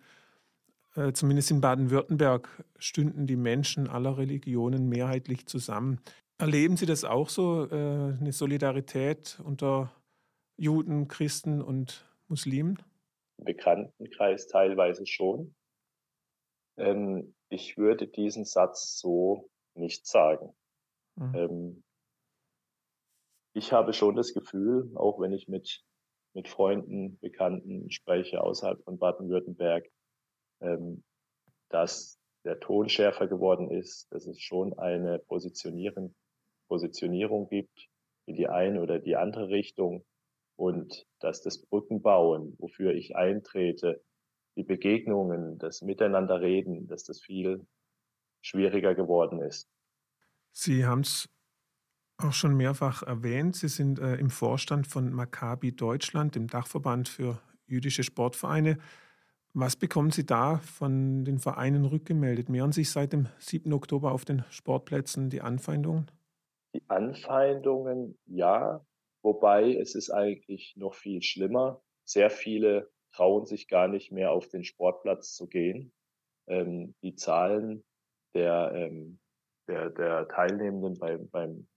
Äh, 0.96 1.14
zumindest 1.14 1.52
in 1.52 1.62
Baden-Württemberg 1.62 2.64
stünden 2.78 3.28
die 3.28 3.38
Menschen 3.38 3.88
aller 3.88 4.18
Religionen 4.18 4.90
mehrheitlich 4.90 5.46
zusammen. 5.46 6.02
Erleben 6.38 6.76
Sie 6.76 6.88
das 6.88 7.04
auch 7.04 7.30
so, 7.30 7.68
eine 7.70 8.32
Solidarität 8.32 9.40
unter 9.46 9.92
Juden, 10.58 11.08
Christen 11.08 11.62
und 11.62 12.04
Muslimen? 12.28 12.82
Im 13.38 13.46
Bekanntenkreis 13.46 14.48
teilweise 14.48 15.06
schon. 15.06 15.54
Ähm, 16.78 17.36
ich 17.50 17.78
würde 17.78 18.08
diesen 18.08 18.46
Satz 18.46 18.98
so 18.98 19.50
nicht 19.76 20.08
sagen. 20.08 20.54
Mhm. 21.16 21.36
Ähm, 21.36 21.84
ich 23.54 23.74
habe 23.74 23.94
schon 23.94 24.16
das 24.16 24.34
Gefühl, 24.34 24.92
auch 24.96 25.20
wenn 25.20 25.34
ich 25.34 25.48
mit, 25.48 25.84
mit 26.34 26.48
Freunden, 26.48 27.20
Bekannten 27.20 27.92
spreche 27.92 28.42
außerhalb 28.42 28.82
von 28.84 28.98
Baden-Württemberg, 28.98 29.90
ähm, 30.62 31.04
dass 31.70 32.20
der 32.44 32.60
Ton 32.60 32.90
schärfer 32.90 33.28
geworden 33.28 33.70
ist, 33.70 34.12
dass 34.12 34.26
es 34.26 34.40
schon 34.40 34.78
eine 34.78 35.20
Positionierung, 35.20 36.16
Positionierung 36.68 37.50
gibt 37.50 37.90
in 38.26 38.36
die 38.36 38.48
eine 38.48 38.82
oder 38.82 39.00
die 39.00 39.16
andere 39.16 39.50
Richtung 39.50 40.06
und 40.56 41.08
dass 41.20 41.42
das 41.42 41.62
Brückenbauen, 41.66 42.56
wofür 42.60 42.94
ich 42.94 43.16
eintrete, 43.16 44.04
die 44.56 44.64
Begegnungen, 44.64 45.58
das 45.58 45.82
Miteinanderreden, 45.82 46.88
dass 46.88 47.04
das 47.04 47.22
viel 47.22 47.66
schwieriger 48.42 48.96
geworden 48.96 49.42
ist. 49.42 49.70
Sie 50.52 50.86
haben 50.86 51.02
es 51.02 51.30
auch 52.18 52.34
schon 52.34 52.56
mehrfach 52.56 53.04
erwähnt. 53.04 53.56
Sie 53.56 53.70
sind 53.70 54.00
äh, 54.00 54.16
im 54.16 54.30
Vorstand 54.30 54.88
von 54.88 55.12
Maccabi 55.12 55.76
Deutschland, 55.76 56.36
dem 56.36 56.48
Dachverband 56.48 57.10
für 57.10 57.42
jüdische 57.66 58.04
Sportvereine. 58.04 58.78
Was 59.54 59.76
bekommen 59.76 60.12
Sie 60.12 60.26
da 60.26 60.60
von 60.60 61.26
den 61.26 61.40
Vereinen 61.40 61.86
rückgemeldet? 61.86 62.48
Mehren 62.48 62.72
sich 62.72 62.90
seit 62.90 63.12
dem 63.12 63.28
7. 63.40 63.74
Oktober 63.74 64.14
auf 64.14 64.24
den 64.24 64.46
Sportplätzen 64.50 65.30
die 65.30 65.42
Anfeindungen? 65.42 66.10
Die 66.74 66.84
Anfeindungen, 66.88 68.18
ja. 68.26 68.86
Wobei 69.24 69.76
es 69.76 69.94
ist 69.94 70.10
eigentlich 70.10 70.74
noch 70.78 70.94
viel 70.94 71.22
schlimmer. 71.22 71.82
Sehr 72.06 72.30
viele 72.30 72.90
trauen 73.12 73.46
sich 73.46 73.68
gar 73.68 73.90
nicht 73.90 74.12
mehr 74.12 74.32
auf 74.32 74.48
den 74.48 74.64
Sportplatz 74.64 75.36
zu 75.36 75.48
gehen. 75.48 75.92
Ähm, 76.48 76.96
die 77.04 77.16
Zahlen 77.16 77.84
der, 78.34 78.72
ähm, 78.74 79.20
der, 79.68 79.90
der 79.90 80.30
Teilnehmenden 80.30 80.98
beim, 80.98 81.30
beim 81.30 81.68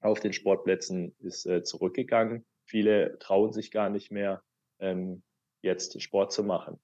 auf 0.00 0.20
den 0.20 0.32
Sportplätzen 0.32 1.14
ist 1.18 1.46
äh, 1.46 1.62
zurückgegangen. 1.62 2.46
Viele 2.64 3.18
trauen 3.18 3.52
sich 3.52 3.70
gar 3.70 3.90
nicht 3.90 4.10
mehr, 4.10 4.42
ähm, 4.78 5.22
jetzt 5.62 6.00
Sport 6.00 6.32
zu 6.32 6.44
machen. 6.44 6.78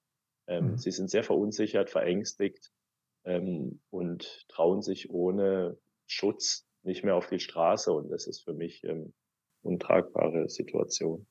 Ähm, 0.46 0.72
mhm. 0.72 0.78
Sie 0.78 0.90
sind 0.90 1.10
sehr 1.10 1.24
verunsichert, 1.24 1.90
verängstigt 1.90 2.72
ähm, 3.24 3.80
und 3.90 4.46
trauen 4.48 4.82
sich 4.82 5.10
ohne 5.10 5.78
Schutz 6.06 6.66
nicht 6.82 7.04
mehr 7.04 7.16
auf 7.16 7.28
die 7.28 7.40
Straße. 7.40 7.92
Und 7.92 8.10
das 8.10 8.26
ist 8.26 8.42
für 8.44 8.54
mich 8.54 8.84
ähm, 8.84 9.12
untragbare 9.62 10.48
Situation. 10.48 11.26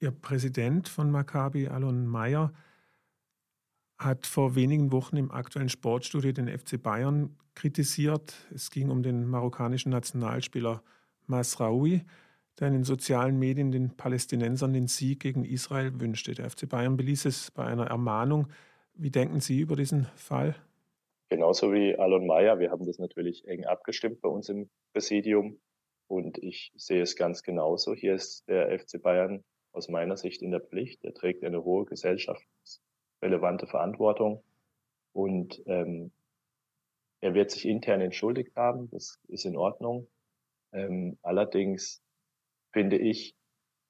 Ihr 0.00 0.10
Präsident 0.10 0.88
von 0.88 1.10
Maccabi, 1.10 1.68
Alon 1.68 2.06
Mayer, 2.06 2.52
hat 3.98 4.26
vor 4.26 4.54
wenigen 4.54 4.92
Wochen 4.92 5.16
im 5.16 5.30
aktuellen 5.30 5.68
Sportstudio 5.68 6.32
den 6.32 6.48
FC 6.48 6.82
Bayern 6.82 7.36
kritisiert. 7.54 8.34
Es 8.52 8.70
ging 8.70 8.90
um 8.90 9.02
den 9.02 9.26
marokkanischen 9.26 9.90
Nationalspieler 9.90 10.82
Masraoui, 11.26 12.04
der 12.58 12.68
in 12.68 12.74
den 12.74 12.84
sozialen 12.84 13.38
Medien 13.38 13.72
den 13.72 13.96
Palästinensern 13.96 14.72
den 14.72 14.86
Sieg 14.86 15.20
gegen 15.20 15.44
Israel 15.44 16.00
wünschte. 16.00 16.34
Der 16.34 16.48
FC 16.48 16.68
Bayern 16.68 16.96
beließ 16.96 17.24
es 17.24 17.50
bei 17.50 17.64
einer 17.64 17.86
Ermahnung. 17.86 18.48
Wie 18.94 19.10
denken 19.10 19.40
Sie 19.40 19.60
über 19.60 19.76
diesen 19.76 20.04
Fall? 20.14 20.54
Genauso 21.28 21.72
wie 21.72 21.96
Alon 21.96 22.26
Mayer. 22.26 22.60
Wir 22.60 22.70
haben 22.70 22.86
das 22.86 22.98
natürlich 22.98 23.46
eng 23.48 23.64
abgestimmt 23.64 24.20
bei 24.20 24.28
uns 24.28 24.48
im 24.48 24.70
Präsidium. 24.92 25.58
Und 26.06 26.38
ich 26.38 26.72
sehe 26.76 27.02
es 27.02 27.16
ganz 27.16 27.42
genauso. 27.42 27.94
Hier 27.94 28.14
ist 28.14 28.46
der 28.48 28.78
FC 28.78 29.02
Bayern 29.02 29.42
aus 29.72 29.88
meiner 29.88 30.16
Sicht 30.16 30.42
in 30.42 30.52
der 30.52 30.60
Pflicht. 30.60 31.02
Er 31.02 31.14
trägt 31.14 31.42
eine 31.42 31.64
hohe 31.64 31.86
gesellschaftsrelevante 31.86 33.66
Verantwortung. 33.66 34.44
Und 35.12 35.60
ähm, 35.66 36.12
er 37.20 37.34
wird 37.34 37.50
sich 37.50 37.66
intern 37.66 38.00
entschuldigt 38.00 38.54
haben. 38.54 38.90
Das 38.90 39.18
ist 39.26 39.44
in 39.44 39.56
Ordnung. 39.56 40.06
Ähm, 40.72 41.18
allerdings 41.22 42.03
finde 42.74 42.98
ich, 42.98 43.34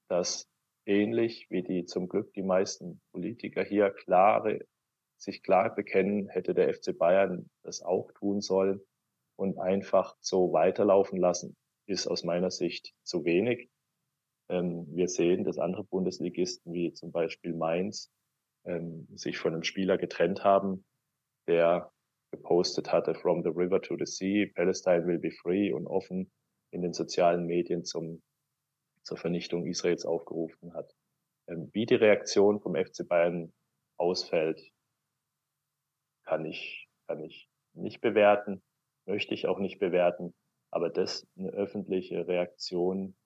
dass 0.08 0.46
ähnlich 0.86 1.46
wie 1.48 1.62
die 1.62 1.86
zum 1.86 2.06
Glück 2.06 2.32
die 2.34 2.42
meisten 2.42 3.00
Politiker 3.12 3.64
hier 3.64 3.90
klare, 3.90 4.60
sich 5.16 5.42
klar 5.42 5.74
bekennen, 5.74 6.28
hätte 6.28 6.52
der 6.52 6.72
FC 6.72 6.96
Bayern 6.96 7.48
das 7.62 7.82
auch 7.82 8.12
tun 8.12 8.42
sollen 8.42 8.80
und 9.36 9.58
einfach 9.58 10.14
so 10.20 10.52
weiterlaufen 10.52 11.18
lassen, 11.18 11.56
ist 11.86 12.06
aus 12.06 12.24
meiner 12.24 12.50
Sicht 12.50 12.92
zu 13.04 13.24
wenig. 13.24 13.70
Ähm, 14.50 14.86
wir 14.94 15.08
sehen, 15.08 15.44
dass 15.44 15.58
andere 15.58 15.84
Bundesligisten 15.84 16.74
wie 16.74 16.92
zum 16.92 17.10
Beispiel 17.10 17.54
Mainz 17.54 18.12
ähm, 18.66 19.08
sich 19.14 19.38
von 19.38 19.54
einem 19.54 19.62
Spieler 19.62 19.96
getrennt 19.96 20.44
haben, 20.44 20.84
der 21.48 21.90
gepostet 22.30 22.92
hatte, 22.92 23.14
from 23.14 23.42
the 23.42 23.48
river 23.48 23.80
to 23.80 23.96
the 23.96 24.04
sea, 24.04 24.46
Palestine 24.54 25.06
will 25.06 25.18
be 25.18 25.30
free 25.30 25.72
und 25.72 25.86
offen 25.86 26.30
in 26.70 26.82
den 26.82 26.92
sozialen 26.92 27.46
Medien 27.46 27.84
zum, 27.84 28.22
zur 29.04 29.16
Vernichtung 29.16 29.66
Israels 29.66 30.04
aufgerufen 30.04 30.74
hat. 30.74 30.94
Ähm, 31.48 31.70
wie 31.72 31.86
die 31.86 31.94
Reaktion 31.94 32.60
vom 32.60 32.74
FC 32.74 33.06
Bayern 33.06 33.52
ausfällt, 33.96 34.60
kann 36.24 36.44
ich, 36.44 36.88
kann 37.06 37.20
ich 37.20 37.48
nicht 37.74 38.00
bewerten, 38.00 38.62
möchte 39.06 39.34
ich 39.34 39.46
auch 39.46 39.58
nicht 39.58 39.78
bewerten. 39.78 40.34
Aber 40.70 40.90
dass 40.90 41.26
eine 41.36 41.50
öffentliche 41.50 42.26
Reaktion 42.26 43.16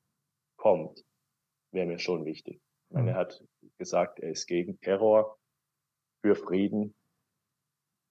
kommt, 0.57 1.05
wäre 1.73 1.87
mir 1.87 1.99
schon 1.99 2.25
wichtig. 2.25 2.61
Ich 2.89 2.95
meine, 2.95 3.11
er 3.11 3.15
mhm. 3.15 3.19
hat 3.19 3.45
gesagt, 3.79 4.19
er 4.19 4.31
ist 4.31 4.47
gegen 4.47 4.81
Terror, 4.81 5.39
für 6.21 6.35
Frieden. 6.35 6.95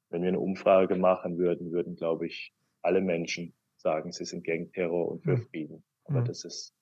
Wenn 0.09 0.21
wir 0.21 0.29
eine 0.29 0.39
Umfrage 0.39 0.95
machen 0.95 1.37
würden, 1.37 1.71
würden, 1.71 1.95
glaube 1.95 2.27
ich, 2.27 2.53
alle 2.81 3.01
Menschen 3.01 3.53
sagen, 3.77 4.11
sie 4.11 4.25
sind 4.25 4.43
gegen 4.43 4.71
Terror 4.71 5.09
und 5.09 5.23
für 5.23 5.37
mhm. 5.37 5.47
Frieden. 5.49 5.83
Aber 6.05 6.21
mhm. 6.21 6.25
das 6.25 6.45
ist 6.45 6.73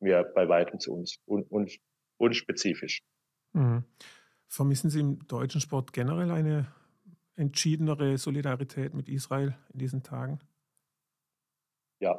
mir 0.00 0.24
bei 0.34 0.48
weitem 0.48 0.78
zu 0.80 0.94
uns 0.94 1.18
un, 1.26 1.44
un, 1.48 1.68
unspezifisch. 2.18 3.02
Mhm. 3.52 3.84
Vermissen 4.46 4.90
Sie 4.90 5.00
im 5.00 5.26
deutschen 5.26 5.60
Sport 5.60 5.92
generell 5.92 6.30
eine 6.30 6.72
entschiedenere 7.34 8.18
Solidarität 8.18 8.94
mit 8.94 9.08
Israel 9.08 9.56
in 9.72 9.78
diesen 9.78 10.02
Tagen? 10.02 10.40
Ja. 12.00 12.18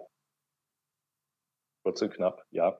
Kurz 1.83 2.01
und 2.01 2.13
knapp, 2.13 2.45
ja. 2.51 2.79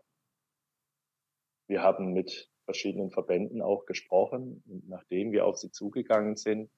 Wir 1.67 1.81
haben 1.81 2.13
mit 2.13 2.49
verschiedenen 2.65 3.11
Verbänden 3.11 3.61
auch 3.61 3.85
gesprochen 3.85 4.63
und 4.67 4.87
nachdem 4.87 5.31
wir 5.31 5.45
auf 5.45 5.57
sie 5.57 5.71
zugegangen 5.71 6.35
sind, 6.35 6.69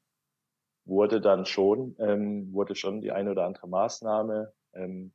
wurde 0.86 1.22
dann 1.22 1.46
schon, 1.46 1.96
ähm, 2.00 2.54
wurde 2.54 2.76
schon 2.76 3.02
die 3.02 3.12
eine 3.12 3.32
oder 3.32 3.46
andere 3.46 3.68
Maßnahme 3.68 4.54
ähm, 4.74 5.14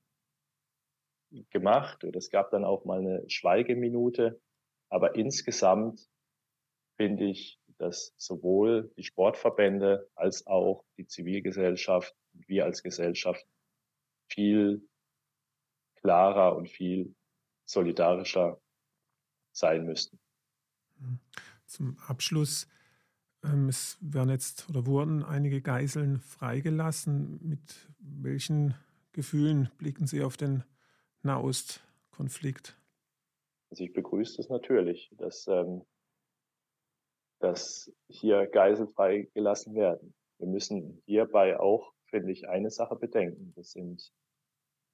gemacht 1.51 2.05
oder 2.05 2.19
es 2.19 2.31
gab 2.31 2.51
dann 2.51 2.65
auch 2.65 2.85
mal 2.85 2.99
eine 3.01 3.29
Schweigeminute. 3.29 4.41
Aber 4.89 5.15
insgesamt 5.17 6.09
finde 6.97 7.25
ich, 7.27 7.61
dass 7.79 8.15
sowohl 8.17 8.93
die 8.97 9.05
Sportverbände 9.05 10.09
als 10.15 10.47
auch 10.47 10.85
die 10.97 11.07
Zivilgesellschaft, 11.07 12.15
wir 12.33 12.65
als 12.65 12.83
Gesellschaft 12.83 13.47
viel 14.29 14.89
klarer 15.97 16.57
und 16.57 16.69
viel 16.71 17.15
solidarischer 17.65 18.61
sein 19.53 19.85
müssten. 19.85 20.19
Zum 21.67 21.99
Abschluss 22.07 22.69
ähm, 23.43 23.69
es 23.69 23.99
werden 24.01 24.31
jetzt 24.31 24.69
oder 24.69 24.87
wurden 24.87 25.23
einige 25.23 25.61
Geiseln 25.61 26.21
freigelassen. 26.21 27.39
Mit 27.43 27.89
welchen 27.99 28.75
Gefühlen 29.13 29.71
blicken 29.79 30.07
Sie 30.07 30.23
auf 30.23 30.37
den 30.37 30.65
Nahostkonflikt? 31.27 32.77
Also 33.71 33.85
ich 33.85 33.93
begrüße 33.93 34.41
es 34.41 34.49
natürlich, 34.49 35.11
dass, 35.19 35.47
ähm, 35.49 35.85
dass 37.41 37.93
hier 38.09 38.47
Geiseln 38.47 38.89
freigelassen 38.89 39.75
werden. 39.75 40.15
Wir 40.39 40.49
müssen 40.49 41.03
hierbei 41.05 41.59
auch, 41.59 41.93
finde 42.07 42.33
ich, 42.33 42.49
eine 42.49 42.71
Sache 42.71 42.97
bedenken. 42.97 43.53
Das 43.57 43.73
sind, 43.73 44.13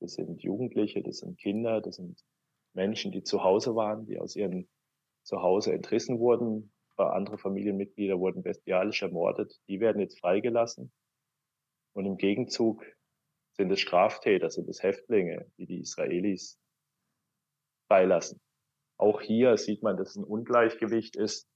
das 0.01 0.15
sind 0.15 0.43
Jugendliche, 0.43 1.03
das 1.03 1.19
sind 1.19 1.39
Kinder, 1.39 1.81
das 1.81 1.97
sind 1.97 2.21
Menschen, 2.75 3.13
die 3.13 3.23
zu 3.23 3.45
Hause 3.45 3.75
waren, 3.75 4.07
die 4.07 4.19
aus 4.19 4.35
ihrem 4.35 4.69
Zuhause 5.23 5.73
entrissen 5.73 6.19
wurden, 6.19 6.73
andere 7.11 7.39
Familienmitglieder 7.39 8.19
wurden 8.19 8.43
bestialisch 8.43 9.03
ermordet. 9.03 9.59
Die 9.69 9.81
werden 9.81 10.01
jetzt 10.01 10.21
freigelassen. 10.21 10.93
Und 11.95 12.07
im 12.07 12.17
Gegenzug 12.17 12.85
sind 13.55 13.71
es 13.71 13.81
Straftäter, 13.81 14.51
sind 14.51 14.69
es 14.69 14.83
Häftlinge, 14.83 15.51
die 15.59 15.67
die 15.67 15.81
Israelis 15.81 16.59
freilassen. 17.89 18.41
Auch 18.97 19.21
hier 19.21 19.57
sieht 19.57 19.83
man, 19.83 19.97
dass 19.97 20.11
es 20.11 20.17
ein 20.17 20.25
Ungleichgewicht 20.25 21.17
ist. 21.17 21.49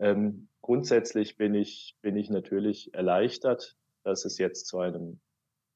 Ähm, 0.00 0.48
grundsätzlich 0.62 1.36
bin 1.36 1.54
ich, 1.54 1.96
bin 2.00 2.16
ich 2.16 2.30
natürlich 2.30 2.94
erleichtert, 2.94 3.76
dass 4.04 4.24
es 4.24 4.38
jetzt 4.38 4.66
zu 4.66 4.78
einem 4.78 5.20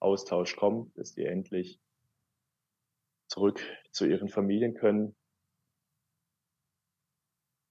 Austausch 0.00 0.56
kommt, 0.56 0.96
dass 0.96 1.12
die 1.12 1.24
endlich 1.24 1.80
zurück 3.28 3.60
zu 3.90 4.06
ihren 4.06 4.28
Familien 4.28 4.74
können. 4.74 5.16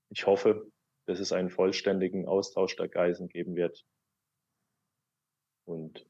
Ich 0.09 0.25
hoffe, 0.27 0.69
dass 1.07 1.19
es 1.19 1.31
einen 1.31 1.49
vollständigen 1.49 2.27
Austausch 2.27 2.75
der 2.75 2.87
Geisen 2.87 3.27
geben 3.27 3.55
wird. 3.55 3.85
Und 5.65 6.05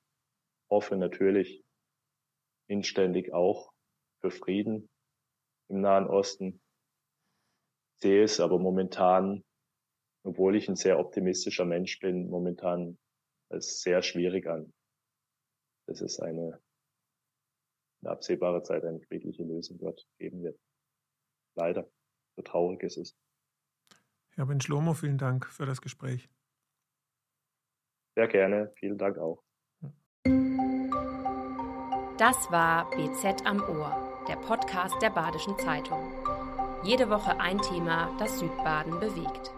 hoffe 0.76 0.98
natürlich 0.98 1.64
inständig 2.68 3.32
auch 3.32 3.72
für 4.20 4.30
Frieden 4.30 4.90
im 5.70 5.80
Nahen 5.80 6.06
Osten. 6.06 6.62
Sehe 8.02 8.24
es 8.24 8.42
aber 8.42 8.60
momentan, 8.60 9.46
obwohl 10.26 10.58
ich 10.58 10.68
ein 10.68 10.76
sehr 10.76 11.00
optimistischer 11.00 11.64
Mensch 11.64 11.98
bin, 12.00 12.30
momentan 12.30 13.00
als 13.50 13.80
sehr 13.80 14.02
schwierig 14.02 14.48
an. 14.48 14.74
Dass 15.88 16.02
es 16.02 16.20
eine 16.20 16.62
in 18.02 18.10
absehbarer 18.10 18.62
Zeit 18.64 18.84
eine 18.84 19.00
friedliche 19.00 19.44
Lösung 19.44 19.78
dort 19.78 20.06
geben 20.18 20.44
wird. 20.44 20.60
Leider, 21.56 21.90
so 22.36 22.42
traurig 22.42 22.84
es 22.84 22.98
ist. 22.98 23.18
Herr 24.32 24.46
Ben 24.46 24.60
Schlomo, 24.60 24.94
vielen 24.94 25.18
Dank 25.18 25.46
für 25.46 25.66
das 25.66 25.82
Gespräch. 25.82 26.30
Sehr 28.18 28.28
gerne, 28.28 28.74
vielen 28.76 28.98
Dank 28.98 29.18
auch. 29.18 29.45
Das 32.18 32.50
war 32.50 32.90
BZ 32.92 33.46
am 33.46 33.62
Ohr, 33.62 33.94
der 34.30 34.38
Podcast 34.38 34.96
der 35.02 35.10
Badischen 35.10 35.60
Zeitung. 35.60 36.14
Jede 36.82 37.10
Woche 37.10 37.42
ein 37.42 37.60
Thema, 37.60 38.10
das 38.18 38.40
Südbaden 38.40 39.02
bewegt. 39.02 39.52